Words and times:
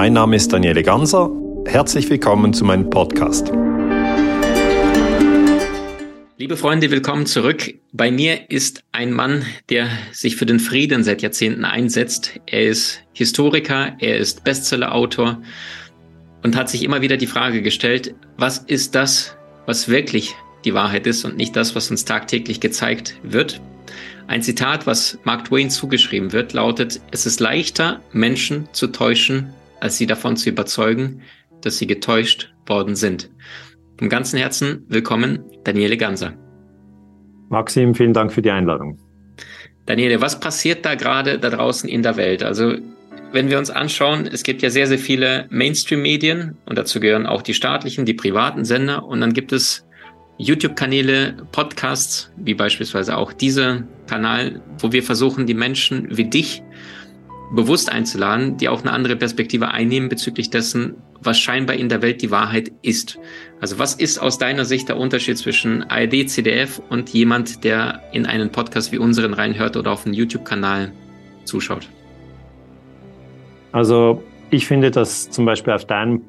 Mein 0.00 0.12
Name 0.12 0.36
ist 0.36 0.52
Daniele 0.52 0.84
Ganser. 0.84 1.28
Herzlich 1.66 2.08
willkommen 2.08 2.52
zu 2.52 2.64
meinem 2.64 2.88
Podcast. 2.88 3.48
Liebe 6.36 6.56
Freunde, 6.56 6.92
willkommen 6.92 7.26
zurück. 7.26 7.74
Bei 7.90 8.12
mir 8.12 8.48
ist 8.48 8.84
ein 8.92 9.12
Mann, 9.12 9.44
der 9.70 9.88
sich 10.12 10.36
für 10.36 10.46
den 10.46 10.60
Frieden 10.60 11.02
seit 11.02 11.20
Jahrzehnten 11.20 11.64
einsetzt. 11.64 12.38
Er 12.46 12.68
ist 12.68 13.02
Historiker, 13.12 13.96
er 13.98 14.18
ist 14.18 14.44
Bestsellerautor 14.44 15.42
und 16.44 16.54
hat 16.54 16.70
sich 16.70 16.84
immer 16.84 17.02
wieder 17.02 17.16
die 17.16 17.26
Frage 17.26 17.60
gestellt, 17.60 18.14
was 18.36 18.58
ist 18.58 18.94
das, 18.94 19.36
was 19.66 19.88
wirklich 19.88 20.36
die 20.64 20.74
Wahrheit 20.74 21.08
ist 21.08 21.24
und 21.24 21.36
nicht 21.36 21.56
das, 21.56 21.74
was 21.74 21.90
uns 21.90 22.04
tagtäglich 22.04 22.60
gezeigt 22.60 23.16
wird. 23.24 23.60
Ein 24.28 24.42
Zitat, 24.42 24.86
was 24.86 25.18
Mark 25.24 25.46
Twain 25.46 25.70
zugeschrieben 25.70 26.32
wird, 26.32 26.52
lautet, 26.52 27.00
es 27.10 27.26
ist 27.26 27.40
leichter, 27.40 28.00
Menschen 28.12 28.68
zu 28.70 28.86
täuschen, 28.86 29.54
als 29.80 29.96
sie 29.96 30.06
davon 30.06 30.36
zu 30.36 30.50
überzeugen, 30.50 31.22
dass 31.62 31.78
sie 31.78 31.86
getäuscht 31.86 32.52
worden 32.66 32.96
sind. 32.96 33.30
Vom 33.98 34.08
ganzen 34.08 34.38
Herzen 34.38 34.84
willkommen, 34.88 35.40
Daniele 35.64 35.96
Ganser. 35.96 36.34
Maxim, 37.48 37.94
vielen 37.94 38.12
Dank 38.12 38.32
für 38.32 38.42
die 38.42 38.50
Einladung. 38.50 38.98
Daniele, 39.86 40.20
was 40.20 40.38
passiert 40.38 40.84
da 40.84 40.94
gerade 40.94 41.38
da 41.38 41.50
draußen 41.50 41.88
in 41.88 42.02
der 42.02 42.16
Welt? 42.16 42.42
Also 42.42 42.74
wenn 43.32 43.50
wir 43.50 43.58
uns 43.58 43.70
anschauen, 43.70 44.28
es 44.30 44.42
gibt 44.42 44.62
ja 44.62 44.70
sehr, 44.70 44.86
sehr 44.86 44.98
viele 44.98 45.46
Mainstream-Medien 45.50 46.56
und 46.66 46.78
dazu 46.78 47.00
gehören 47.00 47.26
auch 47.26 47.42
die 47.42 47.54
staatlichen, 47.54 48.04
die 48.04 48.14
privaten 48.14 48.64
Sender 48.64 49.04
und 49.04 49.20
dann 49.20 49.32
gibt 49.32 49.52
es 49.52 49.86
YouTube-Kanäle, 50.38 51.36
Podcasts, 51.52 52.30
wie 52.36 52.54
beispielsweise 52.54 53.16
auch 53.16 53.32
dieser 53.32 53.82
Kanal, 54.08 54.62
wo 54.78 54.92
wir 54.92 55.02
versuchen, 55.02 55.46
die 55.46 55.54
Menschen 55.54 56.16
wie 56.16 56.24
dich 56.24 56.62
bewusst 57.50 57.90
einzuladen, 57.90 58.56
die 58.56 58.68
auch 58.68 58.82
eine 58.82 58.92
andere 58.92 59.16
Perspektive 59.16 59.68
einnehmen 59.68 60.08
bezüglich 60.08 60.50
dessen, 60.50 60.96
was 61.20 61.38
scheinbar 61.38 61.76
in 61.76 61.88
der 61.88 62.02
Welt 62.02 62.22
die 62.22 62.30
Wahrheit 62.30 62.70
ist. 62.82 63.18
Also 63.60 63.78
was 63.78 63.94
ist 63.94 64.18
aus 64.18 64.38
deiner 64.38 64.64
Sicht 64.64 64.88
der 64.88 64.98
Unterschied 64.98 65.38
zwischen 65.38 65.82
ARD, 65.84 66.28
CDF 66.28 66.80
und 66.90 67.08
jemand, 67.10 67.64
der 67.64 68.02
in 68.12 68.26
einen 68.26 68.52
Podcast 68.52 68.92
wie 68.92 68.98
unseren 68.98 69.34
reinhört 69.34 69.76
oder 69.76 69.92
auf 69.92 70.04
einen 70.04 70.14
YouTube-Kanal 70.14 70.92
zuschaut? 71.44 71.88
Also 73.72 74.22
ich 74.50 74.66
finde, 74.66 74.90
dass 74.90 75.30
zum 75.30 75.44
Beispiel 75.44 75.72
auf 75.72 75.86
deinem, 75.86 76.22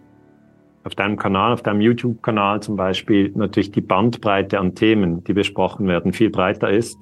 auf 0.83 0.95
deinem 0.95 1.17
Kanal, 1.17 1.53
auf 1.53 1.61
deinem 1.61 1.81
YouTube-Kanal 1.81 2.61
zum 2.61 2.75
Beispiel 2.75 3.31
natürlich 3.35 3.71
die 3.71 3.81
Bandbreite 3.81 4.59
an 4.59 4.75
Themen, 4.75 5.23
die 5.23 5.33
besprochen 5.33 5.87
werden, 5.87 6.13
viel 6.13 6.29
breiter 6.29 6.69
ist 6.69 6.97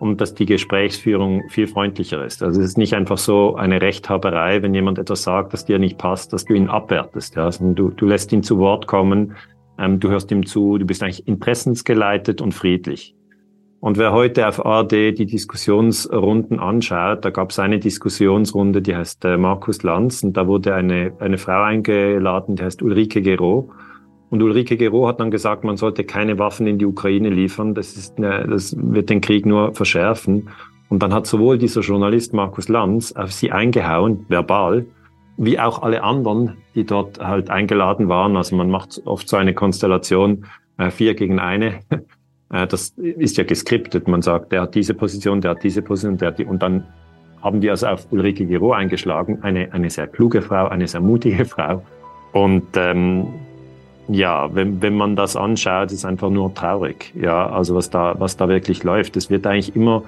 und 0.00 0.20
dass 0.20 0.34
die 0.34 0.46
Gesprächsführung 0.46 1.48
viel 1.48 1.66
freundlicher 1.66 2.24
ist. 2.24 2.42
Also 2.42 2.60
es 2.60 2.68
ist 2.68 2.78
nicht 2.78 2.94
einfach 2.94 3.18
so 3.18 3.56
eine 3.56 3.80
Rechthaberei, 3.80 4.62
wenn 4.62 4.74
jemand 4.74 4.98
etwas 4.98 5.22
sagt, 5.22 5.52
das 5.52 5.64
dir 5.64 5.78
nicht 5.78 5.98
passt, 5.98 6.32
dass 6.32 6.44
du 6.44 6.54
ihn 6.54 6.68
abwertest. 6.68 7.36
Ja? 7.36 7.44
Also 7.44 7.72
du, 7.72 7.90
du 7.90 8.06
lässt 8.06 8.32
ihn 8.32 8.42
zu 8.42 8.58
Wort 8.58 8.86
kommen, 8.86 9.34
ähm, 9.78 10.00
du 10.00 10.10
hörst 10.10 10.30
ihm 10.30 10.46
zu, 10.46 10.78
du 10.78 10.86
bist 10.86 11.02
eigentlich 11.02 11.26
interessensgeleitet 11.26 12.40
und 12.40 12.52
friedlich. 12.52 13.14
Und 13.80 13.96
wer 13.96 14.12
heute 14.12 14.48
auf 14.48 14.64
ARD 14.64 14.92
die 14.92 15.26
Diskussionsrunden 15.26 16.58
anschaut, 16.58 17.24
da 17.24 17.30
gab 17.30 17.50
es 17.50 17.60
eine 17.60 17.78
Diskussionsrunde, 17.78 18.82
die 18.82 18.96
heißt 18.96 19.24
äh, 19.24 19.36
Markus 19.36 19.84
Lanz, 19.84 20.24
und 20.24 20.36
da 20.36 20.48
wurde 20.48 20.74
eine, 20.74 21.12
eine 21.20 21.38
Frau 21.38 21.62
eingeladen, 21.62 22.56
die 22.56 22.64
heißt 22.64 22.82
Ulrike 22.82 23.22
Gero. 23.22 23.70
Und 24.30 24.42
Ulrike 24.42 24.76
Gero 24.76 25.08
hat 25.08 25.20
dann 25.20 25.30
gesagt, 25.30 25.64
man 25.64 25.76
sollte 25.76 26.04
keine 26.04 26.38
Waffen 26.38 26.66
in 26.66 26.78
die 26.78 26.84
Ukraine 26.84 27.30
liefern. 27.30 27.74
Das, 27.74 27.96
ist 27.96 28.18
eine, 28.18 28.46
das 28.46 28.76
wird 28.78 29.08
den 29.08 29.20
Krieg 29.20 29.46
nur 29.46 29.74
verschärfen. 29.74 30.50
Und 30.90 31.02
dann 31.02 31.12
hat 31.12 31.26
sowohl 31.26 31.58
dieser 31.58 31.80
Journalist 31.80 32.34
Markus 32.34 32.68
Lanz 32.68 33.12
auf 33.12 33.32
sie 33.32 33.52
eingehauen, 33.52 34.26
verbal, 34.28 34.86
wie 35.36 35.58
auch 35.58 35.82
alle 35.82 36.02
anderen, 36.02 36.56
die 36.74 36.84
dort 36.84 37.20
halt 37.20 37.50
eingeladen 37.50 38.08
waren. 38.08 38.36
Also 38.36 38.56
man 38.56 38.70
macht 38.70 39.00
oft 39.04 39.28
so 39.28 39.36
eine 39.36 39.54
Konstellation, 39.54 40.46
äh, 40.78 40.90
vier 40.90 41.14
gegen 41.14 41.38
eine. 41.38 41.80
Äh, 42.50 42.66
das 42.66 42.94
ist 42.96 43.36
ja 43.36 43.44
geskriptet. 43.44 44.08
Man 44.08 44.22
sagt, 44.22 44.52
der 44.52 44.62
hat 44.62 44.74
diese 44.74 44.94
Position, 44.94 45.42
der 45.42 45.50
hat 45.50 45.62
diese 45.62 45.82
Position, 45.82 46.16
der 46.16 46.28
hat 46.28 46.38
die. 46.38 46.46
Und 46.46 46.62
dann 46.62 46.86
haben 47.42 47.60
die 47.60 47.68
also 47.68 47.88
auf 47.88 48.10
Ulrike 48.10 48.46
Gero 48.46 48.72
eingeschlagen. 48.72 49.42
Eine, 49.42 49.70
eine 49.74 49.90
sehr 49.90 50.06
kluge 50.06 50.40
Frau, 50.40 50.66
eine 50.66 50.88
sehr 50.88 51.02
mutige 51.02 51.44
Frau. 51.44 51.82
Und 52.32 52.64
ähm, 52.76 53.26
ja, 54.08 54.54
wenn, 54.54 54.80
wenn 54.80 54.96
man 54.96 55.16
das 55.16 55.36
anschaut, 55.36 55.92
ist 55.92 56.04
einfach 56.04 56.30
nur 56.30 56.54
traurig. 56.54 57.12
Ja, 57.14 57.48
also 57.50 57.74
was 57.74 57.90
da, 57.90 58.14
was 58.18 58.36
da 58.36 58.48
wirklich 58.48 58.82
läuft. 58.82 59.16
Es 59.16 59.30
wird 59.30 59.46
eigentlich 59.46 59.76
immer 59.76 60.02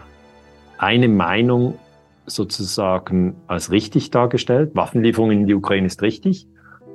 eine 0.78 1.08
Meinung 1.08 1.78
sozusagen 2.26 3.36
als 3.46 3.70
richtig 3.70 4.10
dargestellt. 4.10 4.70
Waffenlieferung 4.74 5.30
in 5.30 5.46
die 5.46 5.54
Ukraine 5.54 5.86
ist 5.86 6.00
richtig. 6.02 6.46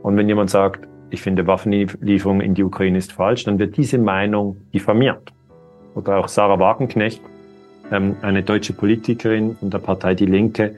Und 0.02 0.18
wenn 0.18 0.28
jemand 0.28 0.50
sagt, 0.50 0.88
ich 1.12 1.22
finde 1.22 1.46
Waffenlieferung 1.46 2.42
in 2.42 2.56
die 2.56 2.64
Ukraine 2.64 2.98
ist 2.98 3.12
falsch, 3.12 3.44
dann 3.44 3.60
wird 3.60 3.78
diese 3.78 4.00
Meinung 4.00 4.58
diffamiert. 4.74 5.32
Oder 5.94 6.18
auch 6.18 6.28
Sarah 6.28 6.60
Wagenknecht, 6.60 7.22
ähm, 7.92 8.16
eine 8.22 8.42
deutsche 8.42 8.74
Politikerin 8.74 9.56
von 9.58 9.70
der 9.70 9.80
Partei 9.80 10.16
Die 10.16 10.26
Linke, 10.26 10.76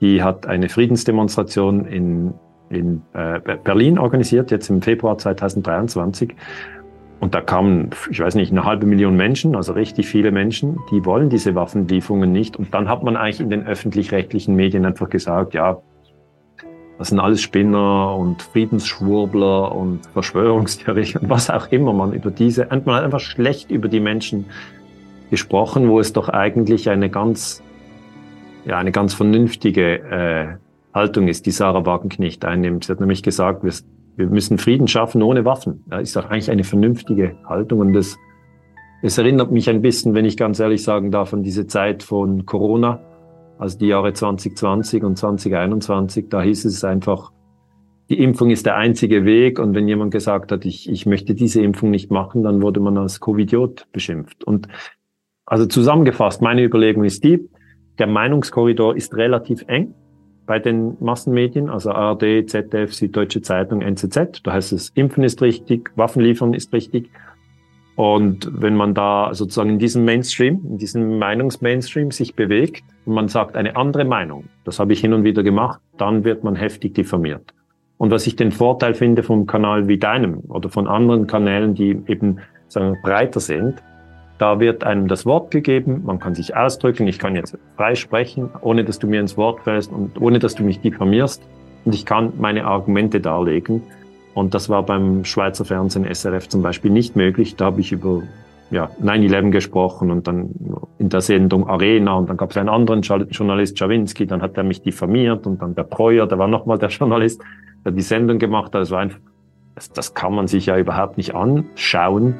die 0.00 0.22
hat 0.22 0.46
eine 0.46 0.68
Friedensdemonstration 0.68 1.86
in 1.86 2.34
in 2.70 3.02
äh, 3.12 3.40
Berlin 3.62 3.98
organisiert, 3.98 4.50
jetzt 4.50 4.70
im 4.70 4.80
Februar 4.80 5.18
2023. 5.18 6.34
Und 7.20 7.34
da 7.34 7.42
kamen, 7.42 7.90
ich 8.10 8.20
weiß 8.20 8.34
nicht, 8.34 8.50
eine 8.50 8.64
halbe 8.64 8.86
Million 8.86 9.14
Menschen, 9.14 9.54
also 9.54 9.74
richtig 9.74 10.08
viele 10.08 10.30
Menschen, 10.30 10.78
die 10.90 11.04
wollen 11.04 11.28
diese 11.28 11.54
Waffenlieferungen 11.54 12.32
nicht. 12.32 12.56
Und 12.56 12.72
dann 12.72 12.88
hat 12.88 13.02
man 13.02 13.16
eigentlich 13.16 13.40
in 13.40 13.50
den 13.50 13.66
öffentlich-rechtlichen 13.66 14.56
Medien 14.56 14.86
einfach 14.86 15.10
gesagt, 15.10 15.52
ja, 15.52 15.82
das 16.96 17.08
sind 17.08 17.20
alles 17.20 17.42
Spinner 17.42 18.14
und 18.16 18.42
Friedensschwurbler 18.42 19.74
und 19.74 20.06
Verschwörungstheorien 20.12 21.16
und 21.22 21.30
was 21.30 21.50
auch 21.50 21.68
immer 21.68 21.92
man 21.92 22.12
über 22.12 22.30
diese, 22.30 22.66
man 22.66 22.94
hat 22.94 23.04
einfach 23.04 23.20
schlecht 23.20 23.70
über 23.70 23.88
die 23.88 24.00
Menschen 24.00 24.46
gesprochen, 25.30 25.88
wo 25.88 26.00
es 26.00 26.12
doch 26.12 26.28
eigentlich 26.28 26.90
eine 26.90 27.08
ganz, 27.08 27.62
ja, 28.66 28.78
eine 28.78 28.92
ganz 28.92 29.14
vernünftige 29.14 30.00
äh, 30.00 30.69
Haltung 30.94 31.28
ist, 31.28 31.46
die 31.46 31.50
Sarah 31.50 31.86
Wagenknecht 31.86 32.44
einnimmt. 32.44 32.84
Sie 32.84 32.92
hat 32.92 33.00
nämlich 33.00 33.22
gesagt, 33.22 33.62
wir, 33.62 33.72
wir 34.16 34.26
müssen 34.26 34.58
Frieden 34.58 34.88
schaffen 34.88 35.22
ohne 35.22 35.44
Waffen. 35.44 35.84
Das 35.88 36.02
ist 36.02 36.16
auch 36.16 36.30
eigentlich 36.30 36.50
eine 36.50 36.64
vernünftige 36.64 37.36
Haltung 37.44 37.80
und 37.80 37.92
das, 37.92 38.16
es 39.02 39.16
erinnert 39.18 39.52
mich 39.52 39.70
ein 39.70 39.82
bisschen, 39.82 40.14
wenn 40.14 40.24
ich 40.24 40.36
ganz 40.36 40.58
ehrlich 40.58 40.82
sagen 40.82 41.10
darf, 41.10 41.32
an 41.32 41.42
diese 41.42 41.66
Zeit 41.66 42.02
von 42.02 42.44
Corona, 42.44 43.00
also 43.58 43.78
die 43.78 43.86
Jahre 43.86 44.12
2020 44.12 45.04
und 45.04 45.16
2021. 45.16 46.28
Da 46.28 46.42
hieß 46.42 46.64
es 46.64 46.82
einfach, 46.84 47.32
die 48.08 48.20
Impfung 48.20 48.50
ist 48.50 48.66
der 48.66 48.76
einzige 48.76 49.24
Weg 49.24 49.60
und 49.60 49.74
wenn 49.74 49.86
jemand 49.86 50.10
gesagt 50.10 50.50
hat, 50.50 50.64
ich, 50.64 50.90
ich 50.90 51.06
möchte 51.06 51.34
diese 51.34 51.62
Impfung 51.62 51.90
nicht 51.90 52.10
machen, 52.10 52.42
dann 52.42 52.60
wurde 52.60 52.80
man 52.80 52.98
als 52.98 53.20
Covidiot 53.20 53.86
beschimpft. 53.92 54.42
Und 54.42 54.66
also 55.46 55.66
zusammengefasst, 55.66 56.42
meine 56.42 56.64
Überlegung 56.64 57.04
ist 57.04 57.22
die, 57.22 57.48
der 58.00 58.08
Meinungskorridor 58.08 58.96
ist 58.96 59.14
relativ 59.14 59.64
eng 59.68 59.94
bei 60.50 60.58
den 60.58 60.96
Massenmedien, 60.98 61.70
also 61.70 61.92
ARD, 61.92 62.50
ZDF, 62.50 62.92
Süddeutsche 62.92 63.40
Zeitung, 63.40 63.82
NZZ. 63.82 64.40
Da 64.42 64.54
heißt 64.54 64.72
es, 64.72 64.88
Impfen 64.96 65.22
ist 65.22 65.40
richtig, 65.42 65.92
Waffen 65.94 66.22
liefern 66.22 66.54
ist 66.54 66.72
richtig. 66.72 67.08
Und 67.94 68.50
wenn 68.52 68.74
man 68.74 68.92
da 68.92 69.32
sozusagen 69.32 69.70
in 69.70 69.78
diesem 69.78 70.04
Mainstream, 70.04 70.60
in 70.68 70.76
diesem 70.76 71.20
Meinungsmainstream 71.20 72.10
sich 72.10 72.34
bewegt 72.34 72.82
und 73.06 73.14
man 73.14 73.28
sagt 73.28 73.54
eine 73.54 73.76
andere 73.76 74.04
Meinung, 74.04 74.46
das 74.64 74.80
habe 74.80 74.92
ich 74.92 74.98
hin 74.98 75.12
und 75.12 75.22
wieder 75.22 75.44
gemacht, 75.44 75.78
dann 75.98 76.24
wird 76.24 76.42
man 76.42 76.56
heftig 76.56 76.96
diffamiert. 76.96 77.54
Und 77.98 78.10
was 78.10 78.26
ich 78.26 78.34
den 78.34 78.50
Vorteil 78.50 78.94
finde 78.94 79.22
vom 79.22 79.46
Kanal 79.46 79.86
wie 79.86 79.98
deinem 79.98 80.40
oder 80.48 80.68
von 80.68 80.88
anderen 80.88 81.28
Kanälen, 81.28 81.76
die 81.76 81.90
eben 82.08 82.38
sagen, 82.66 82.96
breiter 83.04 83.38
sind, 83.38 83.84
da 84.40 84.58
wird 84.58 84.84
einem 84.84 85.06
das 85.06 85.26
Wort 85.26 85.50
gegeben, 85.50 86.00
man 86.06 86.18
kann 86.18 86.34
sich 86.34 86.56
ausdrücken, 86.56 87.06
ich 87.06 87.18
kann 87.18 87.36
jetzt 87.36 87.58
frei 87.76 87.94
sprechen, 87.94 88.48
ohne 88.62 88.84
dass 88.84 88.98
du 88.98 89.06
mir 89.06 89.20
ins 89.20 89.36
Wort 89.36 89.60
fällst 89.60 89.92
und 89.92 90.18
ohne 90.18 90.38
dass 90.38 90.54
du 90.54 90.64
mich 90.64 90.80
diffamierst. 90.80 91.42
Und 91.84 91.94
ich 91.94 92.06
kann 92.06 92.32
meine 92.38 92.64
Argumente 92.64 93.20
darlegen. 93.20 93.82
Und 94.32 94.54
das 94.54 94.70
war 94.70 94.82
beim 94.82 95.26
Schweizer 95.26 95.66
Fernsehen 95.66 96.06
SRF 96.06 96.48
zum 96.48 96.62
Beispiel 96.62 96.90
nicht 96.90 97.16
möglich. 97.16 97.56
Da 97.56 97.66
habe 97.66 97.82
ich 97.82 97.92
über 97.92 98.22
ja, 98.70 98.88
9-11 99.02 99.50
gesprochen 99.50 100.10
und 100.10 100.26
dann 100.26 100.54
in 100.96 101.10
der 101.10 101.20
Sendung 101.20 101.68
Arena 101.68 102.14
und 102.14 102.30
dann 102.30 102.38
gab 102.38 102.52
es 102.52 102.56
einen 102.56 102.70
anderen 102.70 103.02
Journalist, 103.02 103.78
Schawinski, 103.78 104.26
dann 104.26 104.40
hat 104.40 104.56
er 104.56 104.62
mich 104.62 104.80
diffamiert 104.80 105.46
und 105.46 105.60
dann 105.60 105.74
der 105.74 105.84
Breuer, 105.84 106.26
der 106.26 106.38
war 106.38 106.48
nochmal 106.48 106.78
der 106.78 106.88
Journalist, 106.98 107.42
der 107.84 107.92
die 107.92 108.00
Sendung 108.00 108.38
gemacht 108.38 108.72
hat. 108.72 108.80
Das 108.80 108.90
war 108.90 109.00
einfach, 109.00 109.18
das, 109.74 109.92
das 109.92 110.14
kann 110.14 110.34
man 110.34 110.46
sich 110.46 110.66
ja 110.66 110.78
überhaupt 110.78 111.18
nicht 111.18 111.34
anschauen 111.34 112.36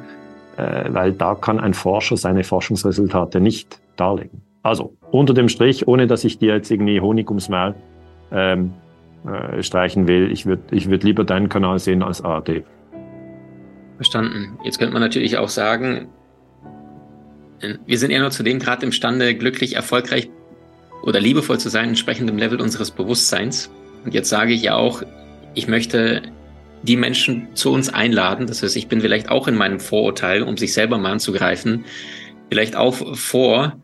weil 0.57 1.13
da 1.13 1.35
kann 1.35 1.59
ein 1.59 1.73
Forscher 1.73 2.17
seine 2.17 2.43
Forschungsresultate 2.43 3.39
nicht 3.39 3.79
darlegen. 3.95 4.41
Also 4.63 4.95
unter 5.11 5.33
dem 5.33 5.49
Strich, 5.49 5.87
ohne 5.87 6.07
dass 6.07 6.23
ich 6.23 6.37
dir 6.37 6.53
jetzt 6.55 6.69
irgendwie 6.69 7.01
Honig 7.01 7.29
ums 7.29 7.49
Maul 7.49 7.75
ähm, 8.31 8.73
äh, 9.25 9.63
streichen 9.63 10.07
will, 10.07 10.31
ich 10.31 10.45
würde 10.45 10.63
ich 10.71 10.89
würd 10.89 11.03
lieber 11.03 11.23
deinen 11.23 11.49
Kanal 11.49 11.79
sehen 11.79 12.03
als 12.03 12.23
ARD. 12.23 12.63
Verstanden. 13.95 14.57
Jetzt 14.63 14.79
könnte 14.79 14.93
man 14.93 15.01
natürlich 15.01 15.37
auch 15.37 15.49
sagen, 15.49 16.07
wir 17.85 17.97
sind 17.97 18.11
eher 18.11 18.21
nur 18.21 18.31
zu 18.31 18.43
dem 18.43 18.59
Grad 18.59 18.81
imstande, 18.83 19.35
glücklich, 19.35 19.75
erfolgreich 19.75 20.29
oder 21.03 21.19
liebevoll 21.19 21.59
zu 21.59 21.69
sein, 21.69 21.89
entsprechend 21.89 22.29
dem 22.29 22.37
Level 22.37 22.59
unseres 22.59 22.91
Bewusstseins. 22.91 23.71
Und 24.03 24.13
jetzt 24.13 24.29
sage 24.29 24.53
ich 24.53 24.63
ja 24.63 24.75
auch, 24.75 25.03
ich 25.53 25.67
möchte 25.67 26.23
die 26.83 26.97
Menschen 26.97 27.55
zu 27.55 27.71
uns 27.71 27.89
einladen. 27.89 28.47
Das 28.47 28.63
heißt, 28.63 28.75
ich 28.75 28.87
bin 28.87 29.01
vielleicht 29.01 29.29
auch 29.29 29.47
in 29.47 29.55
meinem 29.55 29.79
Vorurteil, 29.79 30.43
um 30.43 30.57
sich 30.57 30.73
selber 30.73 30.97
mal 30.97 31.11
anzugreifen, 31.11 31.85
vielleicht 32.49 32.75
auch 32.75 33.15
vor, 33.15 33.81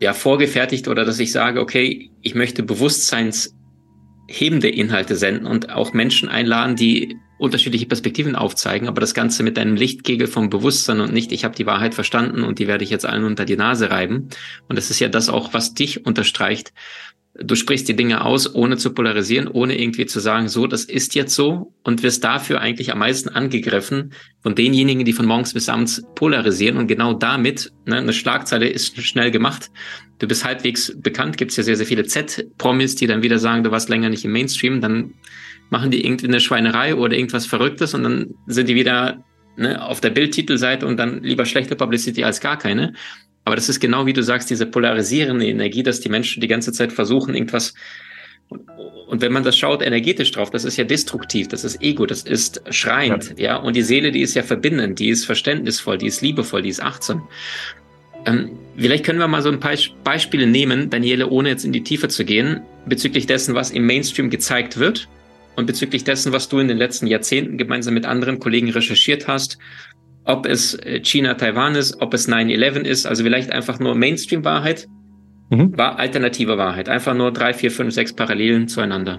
ja, 0.00 0.14
vorgefertigt 0.14 0.88
oder 0.88 1.04
dass 1.04 1.20
ich 1.20 1.32
sage, 1.32 1.60
okay, 1.60 2.10
ich 2.22 2.34
möchte 2.34 2.62
bewusstseinshebende 2.62 4.68
Inhalte 4.68 5.16
senden 5.16 5.46
und 5.46 5.70
auch 5.70 5.92
Menschen 5.92 6.28
einladen, 6.28 6.76
die 6.76 7.16
unterschiedliche 7.38 7.86
Perspektiven 7.86 8.36
aufzeigen, 8.36 8.86
aber 8.86 9.00
das 9.00 9.14
Ganze 9.14 9.42
mit 9.42 9.58
einem 9.58 9.74
Lichtkegel 9.74 10.28
vom 10.28 10.48
Bewusstsein 10.48 11.00
und 11.00 11.12
nicht, 11.12 11.32
ich 11.32 11.44
habe 11.44 11.56
die 11.56 11.66
Wahrheit 11.66 11.92
verstanden 11.92 12.44
und 12.44 12.60
die 12.60 12.68
werde 12.68 12.84
ich 12.84 12.90
jetzt 12.90 13.04
allen 13.04 13.24
unter 13.24 13.44
die 13.44 13.56
Nase 13.56 13.90
reiben. 13.90 14.28
Und 14.68 14.76
das 14.76 14.90
ist 14.90 15.00
ja 15.00 15.08
das 15.08 15.28
auch, 15.28 15.52
was 15.52 15.74
dich 15.74 16.06
unterstreicht, 16.06 16.72
du 17.34 17.54
sprichst 17.54 17.88
die 17.88 17.96
Dinge 17.96 18.24
aus, 18.24 18.54
ohne 18.54 18.76
zu 18.76 18.92
polarisieren, 18.92 19.48
ohne 19.48 19.80
irgendwie 19.80 20.06
zu 20.06 20.20
sagen, 20.20 20.48
so, 20.48 20.66
das 20.66 20.84
ist 20.84 21.14
jetzt 21.14 21.34
so 21.34 21.72
und 21.82 22.02
wirst 22.02 22.22
dafür 22.24 22.60
eigentlich 22.60 22.92
am 22.92 22.98
meisten 22.98 23.30
angegriffen 23.30 24.12
von 24.42 24.54
denjenigen, 24.54 25.04
die 25.04 25.14
von 25.14 25.26
morgens 25.26 25.54
bis 25.54 25.68
abends 25.68 26.02
polarisieren 26.14 26.76
und 26.76 26.88
genau 26.88 27.14
damit, 27.14 27.72
ne, 27.86 27.96
eine 27.96 28.12
Schlagzeile 28.12 28.68
ist 28.68 29.00
schnell 29.02 29.30
gemacht. 29.30 29.70
Du 30.18 30.28
bist 30.28 30.44
halbwegs 30.44 30.92
bekannt, 31.00 31.38
gibt 31.38 31.52
es 31.52 31.56
ja 31.56 31.62
sehr, 31.62 31.76
sehr 31.76 31.86
viele 31.86 32.04
Z-Promis, 32.04 32.96
die 32.96 33.06
dann 33.06 33.22
wieder 33.22 33.38
sagen, 33.38 33.64
du 33.64 33.70
warst 33.70 33.88
länger 33.88 34.10
nicht 34.10 34.24
im 34.24 34.32
Mainstream, 34.32 34.80
dann 34.80 35.14
machen 35.70 35.90
die 35.90 36.04
irgendwie 36.04 36.28
eine 36.28 36.40
Schweinerei 36.40 36.94
oder 36.94 37.16
irgendwas 37.16 37.46
Verrücktes 37.46 37.94
und 37.94 38.02
dann 38.02 38.34
sind 38.46 38.68
die 38.68 38.74
wieder 38.74 39.24
ne, 39.56 39.82
auf 39.82 40.02
der 40.02 40.10
Bildtitelseite 40.10 40.86
und 40.86 40.98
dann 40.98 41.22
lieber 41.22 41.46
schlechte 41.46 41.76
Publicity 41.76 42.24
als 42.24 42.40
gar 42.40 42.58
keine. 42.58 42.92
Aber 43.44 43.56
das 43.56 43.68
ist 43.68 43.80
genau 43.80 44.06
wie 44.06 44.12
du 44.12 44.22
sagst, 44.22 44.50
diese 44.50 44.66
polarisierende 44.66 45.46
Energie, 45.46 45.82
dass 45.82 46.00
die 46.00 46.08
Menschen 46.08 46.40
die 46.40 46.48
ganze 46.48 46.72
Zeit 46.72 46.92
versuchen, 46.92 47.34
irgendwas. 47.34 47.74
Und 48.48 49.20
wenn 49.20 49.32
man 49.32 49.42
das 49.42 49.56
schaut 49.56 49.82
energetisch 49.82 50.30
drauf, 50.30 50.50
das 50.50 50.64
ist 50.64 50.76
ja 50.76 50.84
destruktiv, 50.84 51.48
das 51.48 51.64
ist 51.64 51.82
Ego, 51.82 52.06
das 52.06 52.22
ist 52.22 52.62
schreiend, 52.70 53.34
ja. 53.36 53.44
ja? 53.44 53.56
Und 53.56 53.74
die 53.76 53.82
Seele, 53.82 54.12
die 54.12 54.20
ist 54.20 54.34
ja 54.34 54.42
verbindend, 54.42 54.98
die 54.98 55.08
ist 55.08 55.24
verständnisvoll, 55.24 55.98
die 55.98 56.06
ist 56.06 56.20
liebevoll, 56.20 56.62
die 56.62 56.68
ist 56.68 56.82
achtsam. 56.82 57.26
Ähm, 58.26 58.58
vielleicht 58.76 59.04
können 59.04 59.18
wir 59.18 59.26
mal 59.26 59.42
so 59.42 59.48
ein 59.48 59.58
paar 59.58 59.74
Beispiele 60.04 60.46
nehmen, 60.46 60.90
Daniele, 60.90 61.28
ohne 61.28 61.48
jetzt 61.48 61.64
in 61.64 61.72
die 61.72 61.82
Tiefe 61.82 62.08
zu 62.08 62.24
gehen, 62.24 62.60
bezüglich 62.86 63.26
dessen, 63.26 63.54
was 63.54 63.70
im 63.70 63.86
Mainstream 63.86 64.30
gezeigt 64.30 64.78
wird 64.78 65.08
und 65.56 65.66
bezüglich 65.66 66.04
dessen, 66.04 66.32
was 66.32 66.48
du 66.48 66.58
in 66.58 66.68
den 66.68 66.78
letzten 66.78 67.06
Jahrzehnten 67.06 67.58
gemeinsam 67.58 67.94
mit 67.94 68.06
anderen 68.06 68.38
Kollegen 68.38 68.70
recherchiert 68.70 69.26
hast 69.26 69.58
ob 70.24 70.46
es 70.46 70.74
äh, 70.74 71.00
China, 71.00 71.34
Taiwan 71.34 71.74
ist, 71.74 72.00
ob 72.00 72.14
es 72.14 72.28
9-11 72.28 72.82
ist, 72.82 73.06
also 73.06 73.24
vielleicht 73.24 73.50
einfach 73.50 73.78
nur 73.80 73.94
Mainstream-Wahrheit, 73.94 74.88
mhm. 75.50 75.76
war 75.76 75.98
alternative 75.98 76.58
Wahrheit. 76.58 76.88
Einfach 76.88 77.14
nur 77.14 77.32
drei, 77.32 77.54
vier, 77.54 77.70
fünf, 77.70 77.92
sechs 77.94 78.12
Parallelen 78.12 78.68
zueinander. 78.68 79.18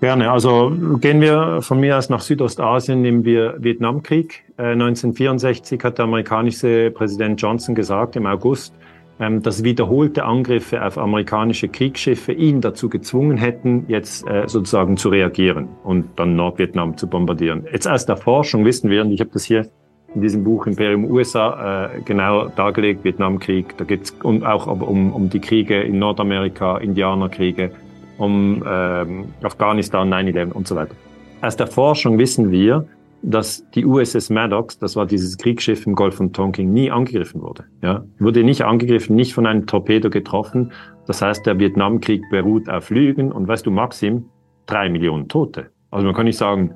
Gerne. 0.00 0.32
Also 0.32 0.76
gehen 1.00 1.20
wir 1.20 1.62
von 1.62 1.78
mir 1.78 1.96
aus 1.96 2.08
nach 2.08 2.22
Südostasien, 2.22 3.02
nehmen 3.02 3.24
wir 3.24 3.54
Vietnamkrieg. 3.58 4.42
Äh, 4.58 4.72
1964 4.72 5.80
hat 5.84 5.98
der 5.98 6.06
amerikanische 6.06 6.90
Präsident 6.90 7.40
Johnson 7.40 7.76
gesagt, 7.76 8.16
im 8.16 8.26
August, 8.26 8.74
ähm, 9.20 9.42
dass 9.42 9.62
wiederholte 9.62 10.24
Angriffe 10.24 10.84
auf 10.84 10.98
amerikanische 10.98 11.68
Kriegsschiffe 11.68 12.32
ihn 12.32 12.60
dazu 12.60 12.88
gezwungen 12.88 13.36
hätten, 13.36 13.84
jetzt 13.86 14.26
äh, 14.26 14.48
sozusagen 14.48 14.96
zu 14.96 15.08
reagieren 15.08 15.68
und 15.84 16.06
dann 16.16 16.34
Nordvietnam 16.34 16.96
zu 16.96 17.06
bombardieren. 17.06 17.64
Jetzt 17.70 17.86
aus 17.86 18.04
der 18.04 18.16
Forschung 18.16 18.64
wissen 18.64 18.90
wir, 18.90 19.02
und 19.02 19.12
ich 19.12 19.20
habe 19.20 19.30
das 19.32 19.44
hier 19.44 19.68
in 20.14 20.20
diesem 20.20 20.44
Buch 20.44 20.66
Imperium 20.66 21.04
USA 21.04 21.86
äh, 21.86 22.00
genau 22.02 22.48
dargelegt, 22.48 23.04
Vietnamkrieg, 23.04 23.76
da 23.76 23.84
geht 23.84 24.02
es 24.04 24.14
auch 24.22 24.66
um, 24.66 25.12
um 25.12 25.30
die 25.30 25.40
Kriege 25.40 25.80
in 25.80 25.98
Nordamerika, 25.98 26.78
Indianerkriege, 26.78 27.70
um 28.18 28.62
ähm, 28.66 29.24
Afghanistan, 29.42 30.12
9-11 30.12 30.52
und 30.52 30.68
so 30.68 30.76
weiter. 30.76 30.94
Aus 31.40 31.56
der 31.56 31.66
Forschung 31.66 32.18
wissen 32.18 32.50
wir, 32.50 32.86
dass 33.22 33.64
die 33.70 33.84
USS 33.84 34.30
Maddox, 34.30 34.78
das 34.78 34.96
war 34.96 35.06
dieses 35.06 35.38
Kriegsschiff 35.38 35.86
im 35.86 35.94
Golf 35.94 36.16
von 36.16 36.32
Tonkin, 36.32 36.72
nie 36.72 36.90
angegriffen 36.90 37.40
wurde. 37.40 37.64
Ja, 37.80 38.04
wurde 38.18 38.42
nicht 38.42 38.62
angegriffen, 38.62 39.16
nicht 39.16 39.32
von 39.32 39.46
einem 39.46 39.66
Torpedo 39.66 40.10
getroffen. 40.10 40.72
Das 41.06 41.22
heißt, 41.22 41.46
der 41.46 41.58
Vietnamkrieg 41.58 42.22
beruht 42.30 42.68
auf 42.68 42.90
Lügen 42.90 43.32
und 43.32 43.46
weißt 43.46 43.64
du, 43.66 43.70
Maxim, 43.70 44.26
drei 44.66 44.88
Millionen 44.88 45.28
Tote. 45.28 45.70
Also 45.90 46.06
man 46.06 46.14
kann 46.14 46.26
nicht 46.26 46.38
sagen, 46.38 46.74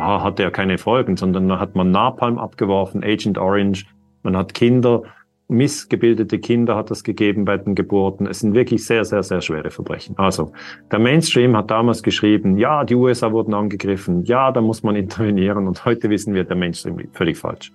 ah, 0.00 0.22
hatte 0.22 0.42
ja 0.42 0.50
keine 0.50 0.78
Folgen, 0.78 1.16
sondern 1.16 1.48
da 1.48 1.58
hat 1.58 1.74
man 1.74 1.90
Napalm 1.90 2.38
abgeworfen, 2.38 3.02
Agent 3.04 3.38
Orange, 3.38 3.86
man 4.22 4.36
hat 4.36 4.54
Kinder, 4.54 5.02
missgebildete 5.50 6.38
Kinder 6.38 6.76
hat 6.76 6.90
es 6.90 7.02
gegeben 7.02 7.44
bei 7.44 7.56
den 7.56 7.74
Geburten. 7.74 8.26
Es 8.26 8.38
sind 8.40 8.54
wirklich 8.54 8.84
sehr, 8.84 9.04
sehr, 9.04 9.22
sehr 9.22 9.40
schwere 9.40 9.70
Verbrechen. 9.70 10.16
Also, 10.16 10.52
der 10.90 11.00
Mainstream 11.00 11.56
hat 11.56 11.70
damals 11.70 12.02
geschrieben, 12.02 12.56
ja, 12.56 12.84
die 12.84 12.94
USA 12.94 13.32
wurden 13.32 13.52
angegriffen, 13.52 14.24
ja, 14.24 14.52
da 14.52 14.60
muss 14.60 14.82
man 14.82 14.96
intervenieren 15.04 15.66
und 15.66 15.84
heute 15.84 16.08
wissen 16.08 16.34
wir, 16.34 16.44
der 16.44 16.56
Mainstream 16.56 16.98
liegt 16.98 17.16
völlig 17.16 17.36
falsch. 17.36 17.72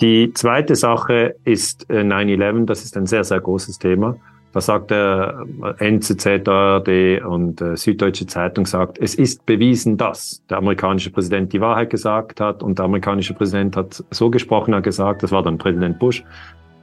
Die 0.00 0.32
zweite 0.32 0.76
Sache 0.76 1.34
ist 1.44 1.90
9-11, 1.90 2.62
äh, 2.62 2.66
das 2.66 2.84
ist 2.84 2.96
ein 2.96 3.06
sehr, 3.06 3.24
sehr 3.24 3.40
großes 3.40 3.78
Thema. 3.78 4.16
Da 4.58 4.62
sagt 4.62 4.90
der 4.90 5.46
NZZ, 5.78 6.48
ARD 6.48 7.22
und 7.24 7.60
äh, 7.60 7.76
Süddeutsche 7.76 8.26
Zeitung 8.26 8.66
sagt, 8.66 8.98
es 8.98 9.14
ist 9.14 9.46
bewiesen, 9.46 9.96
dass 9.98 10.42
der 10.50 10.58
amerikanische 10.58 11.12
Präsident 11.12 11.52
die 11.52 11.60
Wahrheit 11.60 11.90
gesagt 11.90 12.40
hat 12.40 12.64
und 12.64 12.76
der 12.76 12.86
amerikanische 12.86 13.34
Präsident 13.34 13.76
hat 13.76 14.02
so 14.10 14.30
gesprochen, 14.30 14.74
hat 14.74 14.82
gesagt, 14.82 15.22
das 15.22 15.30
war 15.30 15.44
dann 15.44 15.58
Präsident 15.58 16.00
Bush. 16.00 16.24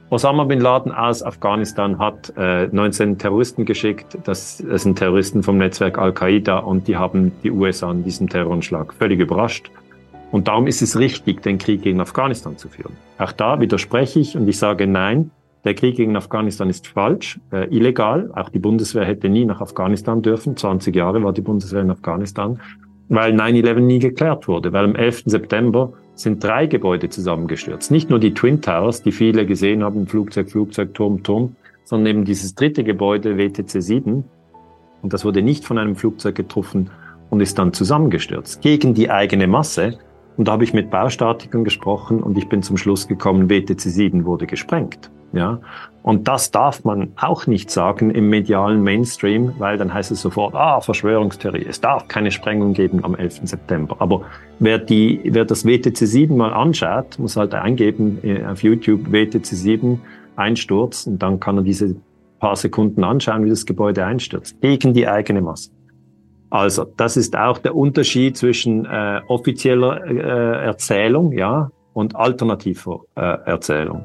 Osama 0.08 0.44
bin 0.44 0.58
Laden 0.58 0.90
aus 0.90 1.22
Afghanistan 1.22 1.98
hat 1.98 2.32
äh, 2.38 2.68
19 2.68 3.18
Terroristen 3.18 3.66
geschickt. 3.66 4.16
Das, 4.24 4.64
das 4.66 4.84
sind 4.84 4.96
Terroristen 4.96 5.42
vom 5.42 5.58
Netzwerk 5.58 5.98
Al-Qaida 5.98 6.60
und 6.60 6.88
die 6.88 6.96
haben 6.96 7.32
die 7.42 7.50
USA 7.50 7.90
an 7.90 8.04
diesem 8.04 8.30
Terroranschlag 8.30 8.94
völlig 8.94 9.20
überrascht. 9.20 9.70
Und 10.32 10.48
darum 10.48 10.66
ist 10.66 10.80
es 10.80 10.98
richtig, 10.98 11.42
den 11.42 11.58
Krieg 11.58 11.82
gegen 11.82 12.00
Afghanistan 12.00 12.56
zu 12.56 12.70
führen. 12.70 12.96
Auch 13.18 13.32
da 13.32 13.60
widerspreche 13.60 14.18
ich 14.18 14.34
und 14.34 14.48
ich 14.48 14.56
sage 14.56 14.86
nein, 14.86 15.30
der 15.66 15.74
Krieg 15.74 15.96
gegen 15.96 16.16
Afghanistan 16.16 16.70
ist 16.70 16.86
falsch, 16.86 17.40
äh, 17.52 17.66
illegal. 17.76 18.30
Auch 18.34 18.48
die 18.48 18.60
Bundeswehr 18.60 19.04
hätte 19.04 19.28
nie 19.28 19.44
nach 19.44 19.60
Afghanistan 19.60 20.22
dürfen. 20.22 20.56
20 20.56 20.94
Jahre 20.94 21.22
war 21.24 21.32
die 21.32 21.40
Bundeswehr 21.40 21.82
in 21.82 21.90
Afghanistan, 21.90 22.60
weil 23.08 23.32
9-11 23.32 23.80
nie 23.80 23.98
geklärt 23.98 24.46
wurde. 24.46 24.72
Weil 24.72 24.84
am 24.84 24.94
11. 24.94 25.24
September 25.26 25.92
sind 26.14 26.42
drei 26.42 26.66
Gebäude 26.66 27.08
zusammengestürzt. 27.08 27.90
Nicht 27.90 28.10
nur 28.10 28.20
die 28.20 28.32
Twin 28.32 28.62
Towers, 28.62 29.02
die 29.02 29.10
viele 29.10 29.44
gesehen 29.44 29.82
haben, 29.82 30.06
Flugzeug, 30.06 30.50
Flugzeug, 30.50 30.94
Turm, 30.94 31.24
Turm, 31.24 31.56
sondern 31.82 32.06
eben 32.06 32.24
dieses 32.24 32.54
dritte 32.54 32.84
Gebäude, 32.84 33.36
WTC 33.36 33.82
7. 33.82 34.24
Und 35.02 35.12
das 35.12 35.24
wurde 35.24 35.42
nicht 35.42 35.64
von 35.64 35.78
einem 35.78 35.96
Flugzeug 35.96 36.36
getroffen 36.36 36.90
und 37.28 37.40
ist 37.40 37.58
dann 37.58 37.72
zusammengestürzt. 37.72 38.60
Gegen 38.62 38.94
die 38.94 39.10
eigene 39.10 39.48
Masse. 39.48 39.98
Und 40.36 40.46
da 40.46 40.52
habe 40.52 40.64
ich 40.64 40.72
mit 40.72 40.90
Baustatikern 40.90 41.64
gesprochen 41.64 42.22
und 42.22 42.38
ich 42.38 42.48
bin 42.48 42.62
zum 42.62 42.76
Schluss 42.76 43.08
gekommen, 43.08 43.50
WTC 43.50 43.80
7 43.80 44.24
wurde 44.24 44.46
gesprengt. 44.46 45.10
Ja, 45.36 45.60
und 46.02 46.28
das 46.28 46.50
darf 46.50 46.84
man 46.84 47.12
auch 47.16 47.46
nicht 47.46 47.70
sagen 47.70 48.10
im 48.10 48.30
medialen 48.30 48.82
Mainstream, 48.82 49.52
weil 49.58 49.76
dann 49.76 49.92
heißt 49.92 50.10
es 50.10 50.22
sofort, 50.22 50.54
ah, 50.54 50.80
Verschwörungstheorie, 50.80 51.66
es 51.68 51.80
darf 51.80 52.08
keine 52.08 52.30
Sprengung 52.30 52.72
geben 52.72 53.04
am 53.04 53.14
11. 53.14 53.40
September. 53.42 53.96
Aber 53.98 54.22
wer, 54.58 54.78
die, 54.78 55.20
wer 55.24 55.44
das 55.44 55.66
WTC 55.66 55.96
7 56.06 56.34
mal 56.34 56.54
anschaut, 56.54 57.18
muss 57.18 57.36
halt 57.36 57.54
eingeben 57.54 58.18
äh, 58.22 58.46
auf 58.46 58.62
YouTube 58.62 59.12
WTC 59.12 59.44
7 59.44 60.00
Einsturz 60.36 61.06
und 61.06 61.22
dann 61.22 61.38
kann 61.38 61.58
er 61.58 61.64
diese 61.64 61.96
paar 62.38 62.56
Sekunden 62.56 63.04
anschauen, 63.04 63.44
wie 63.44 63.50
das 63.50 63.66
Gebäude 63.66 64.06
einstürzt, 64.06 64.58
gegen 64.62 64.94
die 64.94 65.06
eigene 65.06 65.42
Masse. 65.42 65.70
Also, 66.48 66.86
das 66.96 67.18
ist 67.18 67.36
auch 67.36 67.58
der 67.58 67.74
Unterschied 67.74 68.38
zwischen 68.38 68.86
äh, 68.86 69.20
offizieller 69.28 70.02
äh, 70.06 70.64
Erzählung, 70.64 71.32
ja, 71.32 71.70
und 71.92 72.14
alternativer 72.16 73.00
äh, 73.16 73.20
Erzählung. 73.20 74.04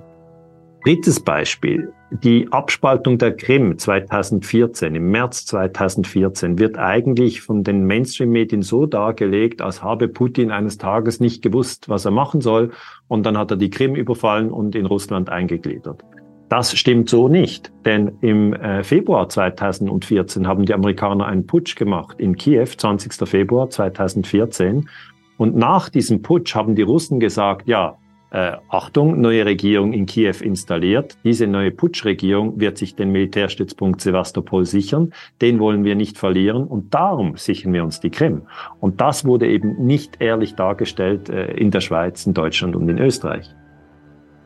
Drittes 0.83 1.19
Beispiel. 1.19 1.93
Die 2.09 2.51
Abspaltung 2.51 3.19
der 3.19 3.35
Krim 3.35 3.77
2014, 3.77 4.95
im 4.95 5.11
März 5.11 5.45
2014, 5.45 6.57
wird 6.57 6.77
eigentlich 6.79 7.41
von 7.41 7.63
den 7.63 7.85
Mainstream-Medien 7.85 8.63
so 8.63 8.87
dargelegt, 8.87 9.61
als 9.61 9.83
habe 9.83 10.07
Putin 10.07 10.49
eines 10.49 10.79
Tages 10.79 11.19
nicht 11.19 11.43
gewusst, 11.43 11.87
was 11.87 12.05
er 12.05 12.11
machen 12.11 12.41
soll, 12.41 12.71
und 13.07 13.27
dann 13.27 13.37
hat 13.37 13.51
er 13.51 13.57
die 13.57 13.69
Krim 13.69 13.95
überfallen 13.95 14.49
und 14.49 14.75
in 14.75 14.87
Russland 14.87 15.29
eingegliedert. 15.29 16.03
Das 16.49 16.75
stimmt 16.75 17.09
so 17.09 17.27
nicht, 17.27 17.71
denn 17.85 18.17
im 18.21 18.53
äh, 18.53 18.83
Februar 18.83 19.29
2014 19.29 20.47
haben 20.47 20.65
die 20.65 20.73
Amerikaner 20.73 21.27
einen 21.27 21.45
Putsch 21.45 21.75
gemacht 21.75 22.19
in 22.19 22.35
Kiew, 22.35 22.65
20. 22.65 23.29
Februar 23.29 23.69
2014. 23.69 24.89
Und 25.37 25.55
nach 25.55 25.89
diesem 25.89 26.23
Putsch 26.23 26.55
haben 26.55 26.75
die 26.75 26.81
Russen 26.81 27.19
gesagt, 27.19 27.67
ja, 27.67 27.97
äh, 28.31 28.53
Achtung, 28.69 29.19
neue 29.19 29.45
Regierung 29.45 29.93
in 29.93 30.05
Kiew 30.05 30.35
installiert. 30.41 31.17
Diese 31.23 31.47
neue 31.47 31.71
Putschregierung 31.71 32.59
wird 32.59 32.77
sich 32.77 32.95
den 32.95 33.11
Militärstützpunkt 33.11 34.01
Sevastopol 34.01 34.65
sichern. 34.65 35.13
Den 35.41 35.59
wollen 35.59 35.83
wir 35.83 35.95
nicht 35.95 36.17
verlieren 36.17 36.63
und 36.63 36.93
darum 36.93 37.37
sichern 37.37 37.73
wir 37.73 37.83
uns 37.83 37.99
die 37.99 38.09
Krim. 38.09 38.43
Und 38.79 39.01
das 39.01 39.25
wurde 39.25 39.47
eben 39.47 39.85
nicht 39.85 40.21
ehrlich 40.21 40.55
dargestellt 40.55 41.29
äh, 41.29 41.51
in 41.53 41.71
der 41.71 41.81
Schweiz, 41.81 42.25
in 42.25 42.33
Deutschland 42.33 42.75
und 42.75 42.87
in 42.89 42.97
Österreich. 42.97 43.53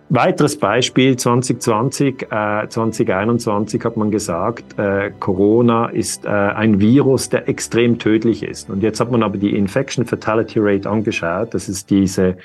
Weiteres 0.10 0.60
Beispiel 0.60 1.15
2020, 1.15 2.27
äh, 2.30 2.68
2021 2.70 3.84
hat 3.84 3.98
man 3.98 4.12
gesagt, 4.12 4.77
äh, 4.77 5.10
Corona 5.20 5.88
ist 5.88 6.25
äh, 6.25 6.30
ein 6.30 6.80
Virus, 6.80 7.30
der 7.30 7.50
extrem 7.50 7.98
tödlich 7.98 8.44
ist. 8.44 8.70
Und 8.70 8.84
jetzt 8.84 9.00
hat 9.00 9.12
man 9.12 9.24
aber 9.24 9.38
die 9.38 9.56
Infection 9.56 10.06
Fatality 10.06 10.60
Rate 10.60 10.88
angeschaut. 10.88 11.56
Das 11.56 11.68
ist 11.68 11.89
diese 11.89 12.38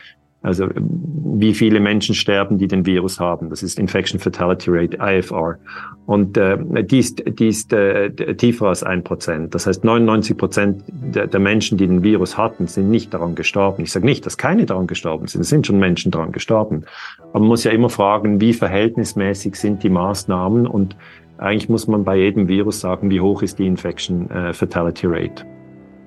also 0.43 0.69
wie 0.75 1.53
viele 1.53 1.81
Menschen 1.81 2.15
sterben, 2.15 2.57
die 2.57 2.67
den 2.67 2.87
Virus 2.87 3.21
haben. 3.21 3.51
Das 3.51 3.63
ist 3.63 3.79
Infection 3.79 4.19
Fatality 4.19 4.71
Rate, 4.71 4.97
IFR. 4.99 5.59
Und 6.07 6.39
äh, 6.39 6.57
die 6.83 6.99
ist, 6.99 7.23
die 7.39 7.49
ist 7.49 7.73
äh, 7.75 8.11
tiefer 8.37 8.69
als 8.69 8.83
ein 8.83 9.05
Prozent. 9.05 9.55
Das 9.55 9.67
heißt, 9.67 9.85
99 9.85 10.37
Prozent 10.37 10.83
der, 10.89 11.27
der, 11.27 11.41
Menschen, 11.41 11.77
die 11.77 11.87
den 11.87 12.03
Virus 12.03 12.39
hatten, 12.39 12.67
sind 12.67 12.91
nicht 12.91 13.13
daran 13.13 13.35
gestorben. 13.35 13.83
Ich 13.83 13.93
sage 13.93 14.07
nicht, 14.07 14.25
dass 14.25 14.39
keine 14.39 14.65
daran 14.65 14.87
gestorben 14.87 15.27
sind. 15.27 15.43
Es 15.43 15.51
sind 15.51 15.67
schon 15.67 15.79
Menschen 15.79 16.11
daran 16.11 16.33
gestorben. 16.33 16.85
Aber 17.31 17.41
man 17.41 17.49
muss 17.49 17.65
ja 17.65 17.71
immer 17.71 17.91
fragen, 17.91 18.41
wie 18.41 18.55
verhältnismäßig 18.55 19.57
sind 19.57 19.83
die 19.83 19.91
Maßnahmen 19.91 20.67
und 20.67 20.97
eigentlich 21.37 21.69
muss 21.69 21.87
man 21.87 22.05
bei 22.05 22.17
jedem 22.17 22.49
Virus 22.49 22.81
sagen, 22.81 23.11
wie 23.11 23.21
hoch 23.21 23.43
ist 23.43 23.59
die 23.59 23.67
Infection 23.67 24.31
äh, 24.31 24.53
Fatality 24.53 25.07
Rate. 25.07 25.45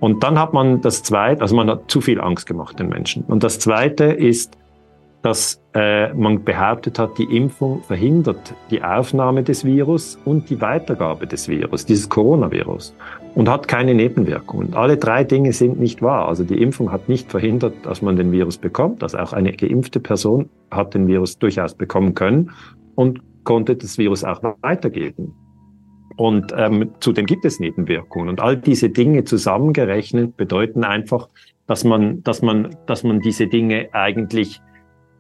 Und 0.04 0.22
dann 0.22 0.38
hat 0.38 0.52
man 0.52 0.82
das 0.82 1.02
Zweite, 1.02 1.42
also 1.42 1.56
man 1.56 1.70
hat 1.70 1.90
zu 1.90 2.02
viel 2.02 2.20
Angst 2.20 2.46
gemacht 2.46 2.78
den 2.78 2.90
Menschen. 2.90 3.24
Und 3.24 3.42
das 3.42 3.58
Zweite 3.60 4.04
ist, 4.04 4.58
dass 5.22 5.64
äh, 5.74 6.14
man 6.14 6.44
behauptet 6.44 7.00
hat, 7.00 7.18
die 7.18 7.38
Impfung 7.38 7.82
verhindert 7.84 8.54
die 8.70 8.84
Aufnahme 8.84 9.44
des 9.44 9.64
Virus 9.64 10.20
und 10.26 10.50
die 10.50 10.60
Weitergabe 10.60 11.26
des 11.26 11.48
Virus, 11.48 11.86
dieses 11.86 12.10
Coronavirus, 12.10 12.94
und 13.36 13.48
hat 13.48 13.70
keine 13.70 13.94
Nebenwirkungen. 13.94 14.74
Alle 14.74 14.98
drei 14.98 15.24
Dinge 15.24 15.54
sind 15.54 15.80
nicht 15.80 16.02
wahr. 16.02 16.28
Also 16.28 16.44
die 16.44 16.62
Impfung 16.62 16.92
hat 16.92 17.08
nicht 17.08 17.32
verhindert, 17.32 17.74
dass 17.84 18.02
man 18.02 18.18
den 18.18 18.34
Virus 18.34 18.58
bekommt. 18.58 19.04
Also 19.04 19.20
auch 19.20 19.32
eine 19.32 19.54
geimpfte 19.54 20.02
Person 20.02 20.50
hat 20.70 20.94
den 20.96 21.08
Virus 21.08 21.40
durchaus 21.40 21.76
bekommen 21.76 22.14
können 22.14 22.52
und 22.96 23.22
konnte 23.46 23.78
das 23.78 23.98
Virus 23.98 24.26
auch 24.26 24.42
weitergeben. 24.60 25.34
Und 26.16 26.54
ähm, 26.56 26.92
zudem 27.00 27.26
gibt 27.26 27.46
es 27.46 27.60
Nebenwirkungen. 27.60 28.30
Und 28.30 28.40
all 28.40 28.58
diese 28.58 28.90
Dinge 28.90 29.24
zusammengerechnet 29.24 30.38
bedeuten 30.38 30.84
einfach, 30.84 31.30
dass 31.68 31.84
man, 31.84 32.24
dass 32.24 32.42
man, 32.42 32.76
dass 32.86 33.04
man 33.04 33.20
diese 33.20 33.48
Dinge 33.48 33.90
eigentlich 33.94 34.62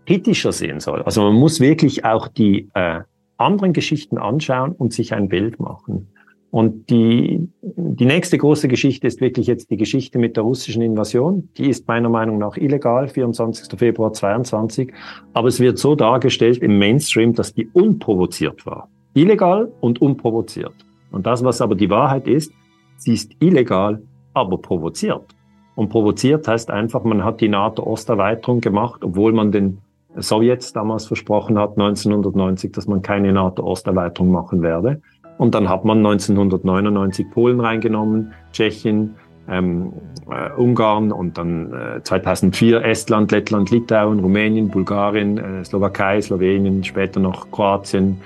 kritischer 0.05 0.51
sehen 0.51 0.79
soll. 0.79 1.01
Also 1.03 1.23
man 1.23 1.33
muss 1.33 1.59
wirklich 1.59 2.05
auch 2.05 2.27
die 2.27 2.69
äh, 2.73 3.01
anderen 3.37 3.73
Geschichten 3.73 4.17
anschauen 4.17 4.73
und 4.73 4.93
sich 4.93 5.13
ein 5.13 5.29
Bild 5.29 5.59
machen. 5.59 6.09
Und 6.53 6.91
die, 6.91 7.49
die 7.61 8.05
nächste 8.05 8.37
große 8.37 8.67
Geschichte 8.67 9.07
ist 9.07 9.21
wirklich 9.21 9.47
jetzt 9.47 9.71
die 9.71 9.77
Geschichte 9.77 10.19
mit 10.19 10.37
der 10.37 10.43
russischen 10.43 10.83
Invasion. 10.83 11.49
Die 11.57 11.67
ist 11.67 11.87
meiner 11.87 12.09
Meinung 12.09 12.37
nach 12.37 12.57
illegal, 12.57 13.07
24. 13.07 13.79
Februar 13.79 14.13
22. 14.13 14.93
Aber 15.33 15.47
es 15.47 15.59
wird 15.59 15.79
so 15.79 15.95
dargestellt 15.95 16.59
im 16.59 16.77
Mainstream, 16.77 17.33
dass 17.33 17.55
die 17.55 17.67
unprovoziert 17.73 18.67
war. 18.67 18.89
Illegal 19.13 19.71
und 19.79 20.01
unprovoziert. 20.01 20.73
Und 21.11 21.25
das, 21.25 21.43
was 21.43 21.61
aber 21.61 21.75
die 21.75 21.89
Wahrheit 21.89 22.27
ist, 22.27 22.51
sie 22.97 23.13
ist 23.13 23.31
illegal, 23.39 24.01
aber 24.33 24.57
provoziert. 24.57 25.35
Und 25.75 25.89
provoziert 25.89 26.47
heißt 26.47 26.71
einfach, 26.71 27.03
man 27.03 27.23
hat 27.23 27.41
die 27.41 27.49
NATO-Osterweiterung 27.49 28.61
gemacht, 28.61 29.03
obwohl 29.03 29.33
man 29.33 29.51
den 29.51 29.79
Sowjets 30.15 30.73
damals 30.73 31.05
versprochen 31.05 31.57
hat, 31.57 31.71
1990, 31.71 32.71
dass 32.71 32.87
man 32.87 33.01
keine 33.01 33.33
NATO-Osterweiterung 33.33 34.31
machen 34.31 34.61
werde. 34.61 35.01
Und 35.37 35.55
dann 35.55 35.69
hat 35.69 35.83
man 35.83 35.97
1999 35.97 37.31
Polen 37.31 37.59
reingenommen, 37.59 38.33
Tschechien, 38.51 39.15
ähm, 39.49 39.93
äh, 40.29 40.51
Ungarn 40.53 41.11
und 41.11 41.37
dann 41.37 41.73
äh, 41.73 42.03
2004 42.03 42.83
Estland, 42.85 43.31
Lettland, 43.31 43.71
Litauen, 43.71 44.19
Rumänien, 44.19 44.69
Bulgarien, 44.69 45.37
äh, 45.37 45.65
Slowakei, 45.65 46.21
Slowenien, 46.21 46.83
später 46.83 47.19
noch 47.19 47.49
Kroatien, 47.51 48.21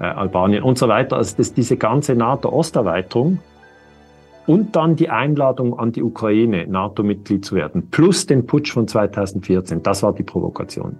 äh, 0.00 0.04
Albanien 0.04 0.62
und 0.62 0.78
so 0.78 0.88
weiter. 0.88 1.16
Also 1.16 1.36
das, 1.36 1.54
diese 1.54 1.76
ganze 1.76 2.14
NATO-Osterweiterung 2.14 3.38
und 4.46 4.74
dann 4.74 4.96
die 4.96 5.10
Einladung 5.10 5.78
an 5.78 5.92
die 5.92 6.02
Ukraine, 6.02 6.66
NATO-Mitglied 6.66 7.44
zu 7.44 7.54
werden, 7.54 7.88
plus 7.90 8.26
den 8.26 8.46
Putsch 8.46 8.72
von 8.72 8.88
2014. 8.88 9.82
Das 9.82 10.02
war 10.02 10.12
die 10.12 10.22
Provokation. 10.22 10.96